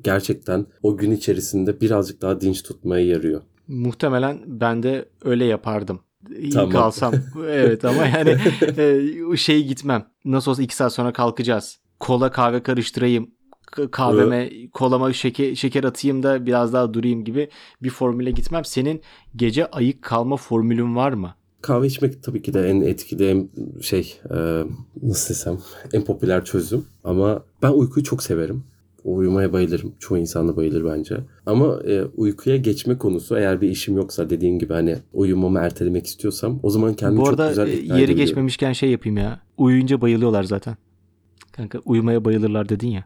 gerçekten 0.05 0.67
o 0.83 0.97
gün 0.97 1.11
içerisinde 1.11 1.81
birazcık 1.81 2.23
daha 2.23 2.41
dinç 2.41 2.63
tutmaya 2.63 3.07
yarıyor. 3.07 3.41
Muhtemelen 3.69 4.39
ben 4.47 4.83
de 4.83 5.09
öyle 5.25 5.45
yapardım. 5.45 6.01
İyi 6.39 6.53
Tamam. 6.53 6.71
kalsam. 6.71 7.15
evet 7.49 7.85
ama 7.85 8.07
yani 8.07 8.37
e, 9.33 9.37
şey 9.37 9.65
gitmem. 9.65 10.07
Nasıl 10.25 10.51
olsa 10.51 10.63
iki 10.63 10.77
saat 10.77 10.93
sonra 10.93 11.13
kalkacağız. 11.13 11.79
Kola 12.01 12.31
kahve 12.31 12.63
karıştırayım. 12.63 13.31
Kahveme 13.91 14.51
kolama 14.73 15.13
şeker, 15.13 15.55
şeker 15.55 15.85
atayım 15.85 16.23
da 16.23 16.47
biraz 16.47 16.73
daha 16.73 16.95
durayım 16.95 17.25
gibi 17.25 17.49
bir 17.83 17.91
formüle 17.91 18.31
gitmem. 18.31 18.65
Senin 18.65 19.01
gece 19.37 19.67
ayık 19.67 20.03
kalma 20.03 20.37
formülün 20.37 20.97
var 20.97 21.13
mı? 21.13 21.35
Kahve 21.63 21.87
içmek 21.87 22.23
tabii 22.23 22.43
ki 22.43 22.55
de 22.55 22.71
en 22.71 22.81
etkili, 22.81 23.29
en 23.29 23.49
şey 23.81 24.21
e, 24.31 24.63
nasıl 25.03 25.35
desem 25.35 25.59
en 25.93 26.05
popüler 26.05 26.45
çözüm. 26.45 26.85
Ama 27.05 27.43
ben 27.63 27.71
uykuyu 27.71 28.05
çok 28.05 28.23
severim. 28.23 28.65
Uyumaya 29.05 29.53
bayılırım. 29.53 29.93
Çoğu 29.99 30.19
insan 30.19 30.49
da 30.49 30.57
bayılır 30.57 30.85
bence. 30.85 31.17
Ama 31.47 31.81
e, 31.87 32.05
uykuya 32.17 32.57
geçme 32.57 32.99
konusu 32.99 33.37
eğer 33.39 33.61
bir 33.61 33.69
işim 33.69 33.97
yoksa 33.97 34.31
dediğin 34.31 34.59
gibi 34.59 34.73
hani 34.73 34.97
uyumamı 35.13 35.59
ertelemek 35.59 36.07
istiyorsam 36.07 36.61
o 36.63 36.71
zaman 36.71 36.95
kendimi 36.95 37.21
Bu 37.21 37.25
çok 37.25 37.33
arada 37.41 37.49
güzel 37.49 37.69
e, 37.69 37.99
yeri 38.01 38.15
geçmemişken 38.15 38.73
şey 38.73 38.91
yapayım 38.91 39.17
ya. 39.17 39.41
Uyuyunca 39.57 40.01
bayılıyorlar 40.01 40.45
zaten. 40.45 40.77
Kanka 41.53 41.79
uyumaya 41.85 42.25
bayılırlar 42.25 42.69
dedin 42.69 42.89
ya. 42.89 43.05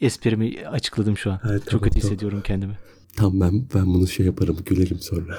Esprimi 0.00 0.68
açıkladım 0.68 1.16
şu 1.16 1.32
an. 1.32 1.40
Evet, 1.50 1.60
Çok 1.60 1.70
tamam, 1.70 1.84
kötü 1.84 2.00
tamam. 2.00 2.04
hissediyorum 2.12 2.40
kendimi. 2.44 2.78
Tamam 3.16 3.40
ben 3.40 3.66
ben 3.74 3.86
bunu 3.86 4.06
şey 4.06 4.26
yaparım 4.26 4.56
gülerim 4.66 4.98
sonra. 4.98 5.38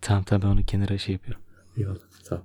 Tamam 0.00 0.24
tamam 0.24 0.42
ben 0.50 0.56
onu 0.56 0.66
kenara 0.66 0.98
şey 0.98 1.12
yapıyorum. 1.12 1.42
Eyvallah. 1.76 1.98
Tamam. 2.28 2.44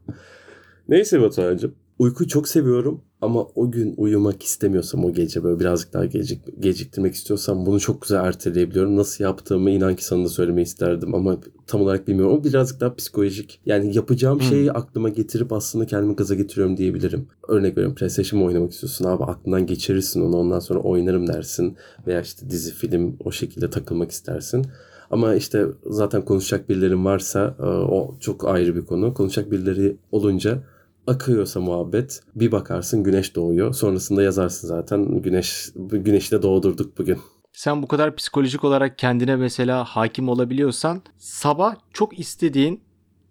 Neyse 0.89 1.21
Batuhan'cığım. 1.21 1.75
Uykuyu 1.99 2.27
çok 2.29 2.47
seviyorum 2.47 3.01
Ama 3.25 3.47
o 3.55 3.71
gün 3.71 3.93
uyumak 3.97 4.43
istemiyorsam 4.43 5.05
o 5.05 5.13
gece 5.13 5.43
böyle 5.43 5.59
birazcık 5.59 5.93
daha 5.93 6.05
gecik, 6.05 6.61
geciktirmek 6.61 7.15
istiyorsam 7.15 7.65
bunu 7.65 7.79
çok 7.79 8.01
güzel 8.01 8.23
erteleyebiliyorum. 8.25 8.97
Nasıl 8.97 9.23
yaptığımı 9.23 9.69
inan 9.69 9.95
ki 9.95 10.05
sana 10.05 10.23
da 10.23 10.29
söylemeyi 10.29 10.65
isterdim 10.65 11.15
ama 11.15 11.37
tam 11.67 11.81
olarak 11.81 12.07
bilmiyorum. 12.07 12.37
O 12.39 12.43
birazcık 12.43 12.79
daha 12.81 12.95
psikolojik. 12.95 13.59
Yani 13.65 13.95
yapacağım 13.95 14.39
Hmm. 14.39 14.47
şeyi 14.47 14.71
aklıma 14.71 15.09
getirip 15.09 15.53
aslında 15.53 15.85
kendimi 15.85 16.15
gaza 16.15 16.35
getiriyorum 16.35 16.77
diyebilirim. 16.77 17.27
Örnek 17.47 17.77
veriyorum 17.77 17.95
PlayStation 17.95 18.41
oynamak 18.41 18.71
istiyorsun 18.71 19.05
abi 19.05 19.23
aklından 19.23 19.65
geçirirsin 19.65 20.21
onu 20.21 20.37
ondan 20.37 20.59
sonra 20.59 20.79
oynarım 20.79 21.27
dersin. 21.27 21.75
Veya 22.07 22.21
işte 22.21 22.49
dizi 22.49 22.71
film 22.73 23.15
o 23.25 23.31
şekilde 23.31 23.69
takılmak 23.69 24.11
istersin. 24.11 24.65
Ama 25.11 25.35
işte 25.35 25.65
zaten 25.85 26.25
konuşacak 26.25 26.69
birilerin 26.69 27.05
varsa 27.05 27.55
e, 27.59 27.63
o 27.65 28.15
çok 28.19 28.47
ayrı 28.47 28.75
bir 28.75 28.85
konu. 28.85 29.13
Konuşacak 29.13 29.51
birileri 29.51 29.97
olunca 30.11 30.63
akıyorsa 31.07 31.59
muhabbet 31.59 32.21
bir 32.35 32.51
bakarsın 32.51 33.03
güneş 33.03 33.35
doğuyor. 33.35 33.73
Sonrasında 33.73 34.23
yazarsın 34.23 34.67
zaten 34.67 35.21
güneş 35.21 35.69
güneşi 35.75 36.31
de 36.31 36.41
doğdurduk 36.41 36.97
bugün. 36.97 37.19
Sen 37.53 37.83
bu 37.83 37.87
kadar 37.87 38.15
psikolojik 38.15 38.63
olarak 38.63 38.97
kendine 38.97 39.35
mesela 39.35 39.83
hakim 39.83 40.29
olabiliyorsan 40.29 41.01
sabah 41.17 41.75
çok 41.93 42.19
istediğin 42.19 42.81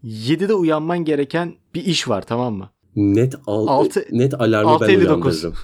7'de 0.05 0.55
uyanman 0.55 1.05
gereken 1.05 1.55
bir 1.75 1.85
iş 1.85 2.09
var 2.09 2.23
tamam 2.23 2.55
mı? 2.55 2.71
Net 2.97 3.35
al, 3.47 3.67
Altı- 3.67 4.07
net 4.11 4.35
alarmı 4.35 4.71
ben 4.81 4.87
6.59. 4.87 4.99
uyandırırım. 5.07 5.55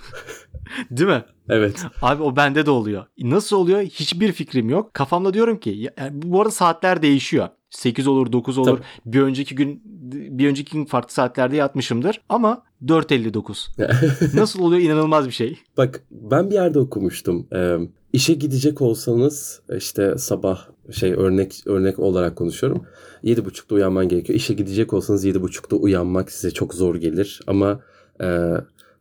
Değil 0.90 1.08
mi? 1.08 1.24
Evet. 1.48 1.84
Abi 2.02 2.22
o 2.22 2.36
bende 2.36 2.66
de 2.66 2.70
oluyor. 2.70 3.04
Nasıl 3.18 3.56
oluyor? 3.56 3.80
Hiçbir 3.80 4.32
fikrim 4.32 4.68
yok. 4.70 4.94
Kafamda 4.94 5.34
diyorum 5.34 5.58
ki 5.60 5.70
ya- 5.70 5.90
yani 5.98 6.22
bu 6.22 6.40
arada 6.40 6.50
saatler 6.50 7.02
değişiyor. 7.02 7.48
8 7.70 8.06
olur, 8.06 8.32
9 8.32 8.58
olur. 8.58 8.66
Tabii. 8.76 9.14
Bir 9.14 9.20
önceki 9.20 9.54
gün 9.54 9.82
bir 10.38 10.48
önceki 10.48 10.72
gün 10.72 10.84
farklı 10.84 11.12
saatlerde 11.14 11.56
yatmışımdır 11.56 12.20
ama 12.28 12.62
4.59. 12.86 14.34
Nasıl 14.34 14.62
oluyor? 14.62 14.82
İnanılmaz 14.82 15.26
bir 15.26 15.32
şey. 15.32 15.58
Bak 15.76 16.02
ben 16.10 16.50
bir 16.50 16.54
yerde 16.54 16.78
okumuştum. 16.78 17.46
Ee, 17.54 17.76
işe 18.12 18.34
gidecek 18.34 18.80
olsanız 18.80 19.60
işte 19.76 20.14
sabah 20.18 20.66
şey 20.90 21.12
örnek 21.12 21.62
örnek 21.66 21.98
olarak 21.98 22.36
konuşuyorum. 22.36 22.86
7.30'da 23.24 23.74
uyanman 23.74 24.08
gerekiyor. 24.08 24.36
İşe 24.36 24.54
gidecek 24.54 24.92
olsanız 24.92 25.26
7.30'da 25.26 25.76
uyanmak 25.76 26.32
size 26.32 26.50
çok 26.50 26.74
zor 26.74 26.94
gelir. 26.94 27.40
Ama 27.46 27.80
e, 28.22 28.50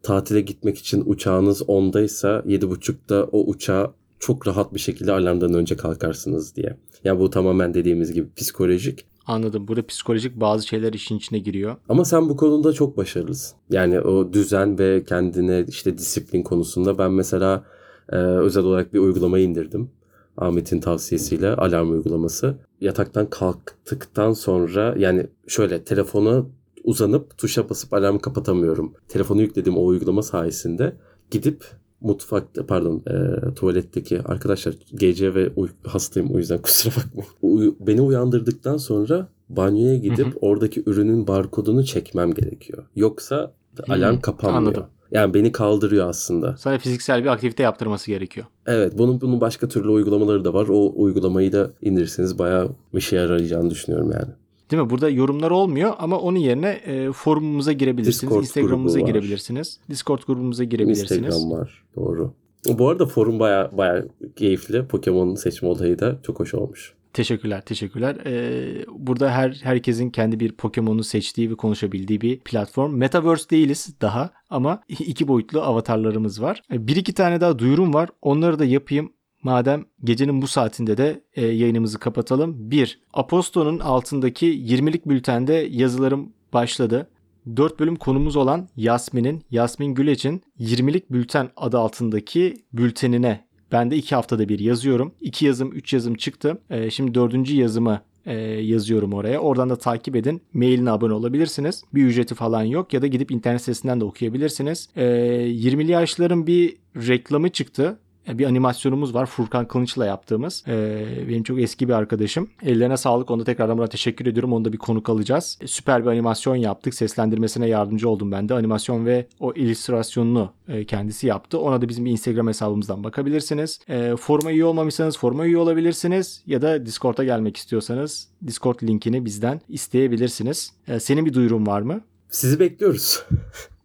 tatile 0.03 0.41
gitmek 0.41 0.77
için 0.77 1.03
uçağınız 1.05 1.61
10'daysa 1.61 2.43
7.30'da 2.43 3.23
o 3.23 3.39
uçağa 3.39 3.93
çok 4.19 4.47
rahat 4.47 4.73
bir 4.73 4.79
şekilde 4.79 5.11
alarmdan 5.11 5.53
önce 5.53 5.77
kalkarsınız 5.77 6.55
diye. 6.55 6.77
Yani 7.03 7.19
bu 7.19 7.29
tamamen 7.29 7.73
dediğimiz 7.73 8.13
gibi 8.13 8.27
psikolojik. 8.35 9.05
Anladım. 9.25 9.67
Burada 9.67 9.85
psikolojik 9.85 10.39
bazı 10.39 10.67
şeyler 10.67 10.93
işin 10.93 11.17
içine 11.17 11.39
giriyor. 11.39 11.75
Ama 11.89 12.05
sen 12.05 12.29
bu 12.29 12.37
konuda 12.37 12.73
çok 12.73 12.97
başarılısın. 12.97 13.57
Yani 13.69 13.99
o 13.99 14.33
düzen 14.33 14.79
ve 14.79 15.03
kendine 15.03 15.65
işte 15.67 15.97
disiplin 15.97 16.43
konusunda 16.43 16.97
ben 16.97 17.11
mesela 17.11 17.63
e, 18.11 18.15
özel 18.15 18.63
olarak 18.63 18.93
bir 18.93 18.99
uygulama 18.99 19.39
indirdim. 19.39 19.89
Ahmet'in 20.37 20.79
tavsiyesiyle 20.79 21.49
alarm 21.49 21.91
uygulaması. 21.91 22.55
Yataktan 22.81 23.29
kalktıktan 23.29 24.33
sonra 24.33 24.95
yani 24.97 25.27
şöyle 25.47 25.83
telefona 25.83 26.45
uzanıp 26.83 27.37
tuşa 27.37 27.69
basıp 27.69 27.93
alarmı 27.93 28.19
kapatamıyorum. 28.21 28.93
Telefonu 29.07 29.41
yüklediğim 29.41 29.77
o 29.79 29.85
uygulama 29.85 30.23
sayesinde 30.23 30.93
gidip 31.31 31.65
mutfakta 32.01 32.65
pardon 32.65 33.03
e, 33.07 33.53
tuvaletteki 33.53 34.21
arkadaşlar 34.21 34.75
gece 34.95 35.35
ve 35.35 35.51
uy- 35.55 35.69
hastayım 35.87 36.31
o 36.31 36.37
yüzden 36.37 36.57
kusura 36.61 36.93
bakmayın. 36.95 37.29
Uy- 37.41 37.73
beni 37.79 38.01
uyandırdıktan 38.01 38.77
sonra 38.77 39.27
banyoya 39.49 39.95
gidip 39.95 40.25
Hı 40.25 40.29
hı. 40.29 40.37
oradaki 40.41 40.83
ürünün 40.85 41.27
barkodunu 41.27 41.85
çekmem 41.85 42.33
gerekiyor. 42.33 42.83
Yoksa 42.95 43.53
alarm 43.89 44.15
Hı, 44.17 44.21
kapanmıyor. 44.21 44.61
anladım. 44.61 44.85
Yani 45.11 45.33
beni 45.33 45.51
kaldırıyor 45.51 46.09
aslında. 46.09 46.57
Sana 46.57 46.77
fiziksel 46.77 47.23
bir 47.23 47.27
aktivite 47.27 47.63
yaptırması 47.63 48.11
gerekiyor. 48.11 48.45
Evet 48.67 48.93
bunun 48.97 49.21
bunun 49.21 49.41
başka 49.41 49.67
türlü 49.67 49.89
uygulamaları 49.89 50.45
da 50.45 50.53
var. 50.53 50.67
O 50.69 50.93
uygulamayı 50.95 51.51
da 51.51 51.71
indirirseniz 51.81 52.39
bayağı 52.39 52.69
bir 52.95 53.01
şey 53.01 53.19
yarayacağını 53.19 53.69
düşünüyorum 53.69 54.11
yani. 54.11 54.31
Değil 54.71 54.83
mi? 54.83 54.89
Burada 54.89 55.09
yorumlar 55.09 55.51
olmuyor 55.51 55.93
ama 55.97 56.19
onun 56.19 56.39
yerine 56.39 56.69
e, 56.69 57.11
forumumuza 57.11 57.71
girebilirsiniz. 57.71 58.21
Discord 58.21 58.41
Instagram'ımıza 58.41 58.99
girebilirsiniz. 58.99 59.79
Discord 59.89 60.19
grubumuza 60.27 60.63
girebilirsiniz. 60.63 61.11
Instagram 61.11 61.51
var. 61.51 61.83
Doğru. 61.95 62.33
Bu 62.67 62.89
arada 62.89 63.05
forum 63.05 63.39
bayağı 63.39 63.77
bayağı 63.77 64.07
keyifli. 64.35 64.85
Pokemon 64.85 65.35
seçme 65.35 65.67
olayı 65.67 65.99
da 65.99 66.19
çok 66.23 66.39
hoş 66.39 66.53
olmuş. 66.53 66.93
Teşekkürler, 67.13 67.61
teşekkürler. 67.65 68.15
Ee, 68.25 68.85
burada 68.87 69.31
her 69.31 69.51
herkesin 69.63 70.09
kendi 70.09 70.39
bir 70.39 70.51
Pokemon'u 70.51 71.03
seçtiği 71.03 71.51
ve 71.51 71.55
konuşabildiği 71.55 72.21
bir 72.21 72.39
platform. 72.39 72.95
Metaverse 72.95 73.49
değiliz 73.49 73.95
daha 74.01 74.31
ama 74.49 74.81
iki 74.87 75.27
boyutlu 75.27 75.61
avatarlarımız 75.61 76.41
var. 76.41 76.61
Ee, 76.73 76.87
Bir 76.87 76.95
iki 76.95 77.13
tane 77.13 77.41
daha 77.41 77.59
duyurum 77.59 77.93
var. 77.93 78.09
Onları 78.21 78.59
da 78.59 78.65
yapayım. 78.65 79.13
Madem 79.43 79.85
gecenin 80.03 80.41
bu 80.41 80.47
saatinde 80.47 80.97
de 80.97 81.23
e, 81.33 81.45
yayınımızı 81.45 81.99
kapatalım. 81.99 82.71
1. 82.71 83.01
Aposto'nun 83.13 83.79
altındaki 83.79 84.45
20'lik 84.45 85.05
bültende 85.05 85.53
yazılarım 85.71 86.33
başladı. 86.53 87.09
4 87.57 87.79
bölüm 87.79 87.95
konumuz 87.95 88.35
olan 88.35 88.67
Yasmin'in, 88.75 89.43
Yasmin 89.51 89.93
Güleç'in 89.93 90.41
20'lik 90.59 91.11
bülten 91.11 91.49
adı 91.57 91.77
altındaki 91.79 92.53
bültenine 92.73 93.48
ben 93.71 93.91
de 93.91 93.97
2 93.97 94.15
haftada 94.15 94.49
bir 94.49 94.59
yazıyorum. 94.59 95.11
2 95.21 95.45
yazım, 95.45 95.71
3 95.71 95.93
yazım 95.93 96.15
çıktı. 96.15 96.61
Ee, 96.69 96.89
şimdi 96.89 97.15
4. 97.15 97.49
yazımı 97.49 98.01
e, 98.25 98.33
yazıyorum 98.43 99.13
oraya. 99.13 99.39
Oradan 99.39 99.69
da 99.69 99.75
takip 99.75 100.15
edin. 100.15 100.41
Mailine 100.53 100.91
abone 100.91 101.13
olabilirsiniz. 101.13 101.83
Bir 101.93 102.05
ücreti 102.05 102.35
falan 102.35 102.63
yok 102.63 102.93
ya 102.93 103.01
da 103.01 103.07
gidip 103.07 103.31
internet 103.31 103.61
sitesinden 103.61 104.01
de 104.01 104.05
okuyabilirsiniz. 104.05 104.89
Ee, 104.95 105.03
20'li 105.03 105.91
yaşların 105.91 106.47
bir 106.47 106.77
reklamı 106.95 107.49
çıktı. 107.49 107.99
E, 108.29 108.37
Bir 108.39 108.45
animasyonumuz 108.45 109.13
var 109.13 109.25
Furkan 109.25 109.67
Kılıç'la 109.67 110.05
yaptığımız. 110.05 110.63
Ee, 110.67 111.05
benim 111.29 111.43
çok 111.43 111.59
eski 111.59 111.87
bir 111.87 111.93
arkadaşım. 111.93 112.49
Ellerine 112.63 112.97
sağlık. 112.97 113.31
Onda 113.31 113.43
tekrardan 113.43 113.77
buna 113.77 113.87
teşekkür 113.87 114.25
ediyorum. 114.25 114.53
Onu 114.53 114.65
da 114.65 114.73
bir 114.73 114.77
konuk 114.77 115.09
alacağız. 115.09 115.57
E, 115.61 115.67
Süper 115.67 116.03
bir 116.05 116.09
animasyon 116.09 116.55
yaptık. 116.55 116.93
Seslendirmesine 116.93 117.67
yardımcı 117.67 118.09
oldum 118.09 118.31
ben 118.31 118.49
de. 118.49 118.53
Animasyon 118.53 119.05
ve 119.05 119.25
o 119.39 119.53
illüstrasyonunu 119.53 120.51
e, 120.67 120.85
kendisi 120.85 121.27
yaptı. 121.27 121.59
Ona 121.59 121.81
da 121.81 121.89
bizim 121.89 122.05
bir 122.05 122.11
Instagram 122.11 122.47
hesabımızdan 122.47 123.03
bakabilirsiniz. 123.03 123.79
E, 123.89 124.15
foruma 124.19 124.51
üye 124.51 124.65
olmamışsanız 124.65 125.17
foruma 125.17 125.45
üye 125.45 125.57
olabilirsiniz. 125.57 126.41
Ya 126.47 126.61
da 126.61 126.85
Discord'a 126.85 127.23
gelmek 127.23 127.57
istiyorsanız 127.57 128.27
Discord 128.47 128.79
linkini 128.83 129.25
bizden 129.25 129.61
isteyebilirsiniz. 129.69 130.71
E, 130.87 130.99
senin 130.99 131.25
bir 131.25 131.33
duyurun 131.33 131.65
var 131.67 131.81
mı? 131.81 132.01
Sizi 132.29 132.59
bekliyoruz. 132.59 133.23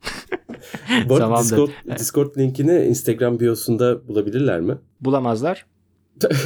Bu 1.08 1.14
arada. 1.14 1.38
Discord, 1.38 1.70
Discord 1.98 2.36
linkini 2.38 2.84
Instagram 2.84 3.40
biosunda 3.40 4.08
bulabilirler 4.08 4.60
mi? 4.60 4.74
Bulamazlar. 5.00 5.66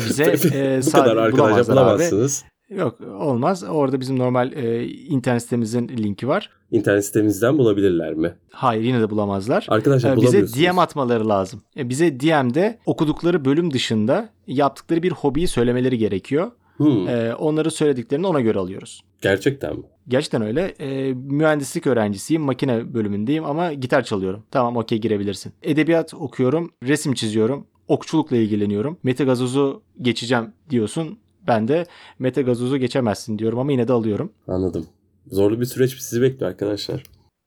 Bize 0.09 0.25
e, 0.55 0.81
Bu 0.87 0.91
kadar 0.91 1.17
arkadaşlar 1.17 1.33
bulamazlar 1.33 1.77
abi. 1.77 1.81
bulamazsınız. 1.81 2.45
Yok 2.71 3.01
olmaz. 3.01 3.65
Orada 3.71 4.01
bizim 4.01 4.19
normal 4.19 4.53
e, 4.53 4.87
internet 4.89 5.43
sitemizin 5.43 5.89
linki 5.89 6.29
var. 6.29 6.51
İnternet 6.71 7.05
sitemizden 7.05 7.59
bulabilirler 7.59 8.15
mi? 8.15 8.35
Hayır 8.53 8.83
yine 8.83 9.01
de 9.01 9.11
bulamazlar. 9.11 9.67
Arkadaşlar 9.69 10.13
E, 10.17 10.21
bize. 10.21 10.47
DM 10.47 10.79
atmaları 10.79 11.29
lazım. 11.29 11.63
E, 11.77 11.89
bize 11.89 12.21
DM'de 12.21 12.79
okudukları 12.87 13.45
bölüm 13.45 13.73
dışında 13.73 14.29
yaptıkları 14.47 15.03
bir 15.03 15.13
hobiyi 15.13 15.49
söylemeleri 15.49 15.99
gerekiyor. 15.99 16.51
Hmm, 16.79 17.09
E, 17.09 17.35
onları 17.35 17.71
söylediklerini 17.71 18.27
ona 18.27 18.41
göre 18.41 18.59
alıyoruz. 18.59 19.05
gerçekten 19.23 19.77
mi? 19.77 19.83
Gerçekten 20.09 20.43
öyle. 20.43 20.63
E, 20.81 21.13
mühendislik 21.15 21.87
öğrencisiyim. 21.87 22.43
Makine 22.43 22.95
bölümündeyim 22.95 23.45
ama 23.45 23.73
gitar 23.73 24.03
çalıyorum. 24.05 24.43
Tamam 24.51 24.77
okey 24.77 24.99
girebilirsin. 24.99 25.53
Edebiyat 25.63 26.15
okuyorum. 26.15 26.71
Resim 26.83 27.15
çiziyorum. 27.15 27.67
Okçulukla 27.89 28.37
ilgileniyorum. 28.37 28.99
Mete 29.03 29.25
Gazoz'u 29.25 29.83
geçeceğim 30.03 30.45
diyorsun. 30.71 31.19
Ben 31.47 31.69
de 31.69 31.87
Mete 32.19 32.43
Gazoz'u 32.43 32.77
geçemezsin 32.77 33.39
diyorum 33.39 33.59
ama 33.59 33.73
yine 33.73 33.89
de 33.89 33.93
alıyorum. 33.93 34.33
Anladım. 34.49 34.87
Zorlu 35.31 35.61
bir 35.61 35.65
süreç 35.65 35.93
sizi 36.01 36.23
bekliyor 36.23 36.51
arkadaşlar. 36.51 37.03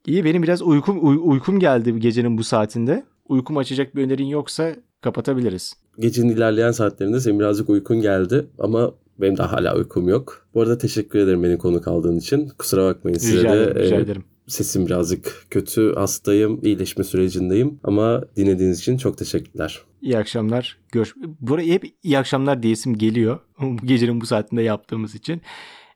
İyi 0.07 0.25
benim 0.25 0.43
biraz 0.43 0.61
uykum 0.61 1.07
uy- 1.07 1.19
uykum 1.23 1.59
geldi 1.59 1.99
gecenin 1.99 2.37
bu 2.37 2.43
saatinde. 2.43 3.03
Uykum 3.29 3.57
açacak 3.57 3.95
bir 3.95 4.03
önerin 4.03 4.25
yoksa 4.25 4.75
kapatabiliriz. 5.01 5.73
Gecenin 5.99 6.29
ilerleyen 6.29 6.71
saatlerinde 6.71 7.19
senin 7.19 7.39
birazcık 7.39 7.69
uykun 7.69 8.01
geldi 8.01 8.45
ama 8.59 8.91
benim 9.19 9.37
de 9.37 9.43
hala 9.43 9.75
uykum 9.75 10.09
yok. 10.09 10.47
Bu 10.53 10.61
arada 10.61 10.77
teşekkür 10.77 11.19
ederim 11.19 11.43
beni 11.43 11.57
konuk 11.57 11.87
aldığın 11.87 12.17
için. 12.17 12.47
Kusura 12.57 12.85
bakmayın 12.85 13.17
size 13.17 13.37
Rica 13.39 13.53
de. 13.53 13.63
ederim, 13.63 13.81
rica 13.83 13.95
e, 13.95 13.99
ederim. 14.01 14.23
sesim 14.47 14.85
birazcık 14.85 15.45
kötü, 15.49 15.93
hastayım, 15.95 16.59
iyileşme 16.63 17.03
sürecindeyim. 17.03 17.79
Ama 17.83 18.23
dinlediğiniz 18.35 18.79
için 18.79 18.97
çok 18.97 19.17
teşekkürler. 19.17 19.81
İyi 20.01 20.17
akşamlar. 20.17 20.77
Gör. 20.91 21.13
Buraya 21.39 21.73
hep 21.73 21.83
iyi 22.03 22.17
akşamlar 22.19 22.63
diyesim 22.63 22.97
geliyor. 22.97 23.39
Bu 23.61 23.77
Gecenin 23.85 24.21
bu 24.21 24.25
saatinde 24.25 24.61
yaptığımız 24.61 25.15
için. 25.15 25.41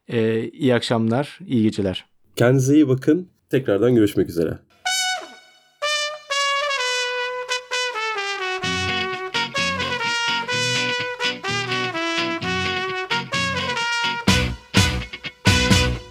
Ee, 0.08 0.50
iyi 0.50 0.76
akşamlar, 0.76 1.40
iyi 1.48 1.64
geceler. 1.64 2.06
Kendinize 2.36 2.76
iyi 2.76 2.88
bakın. 2.88 3.28
Tekrardan 3.50 3.96
görüşmek 3.96 4.30
üzere. 4.30 4.60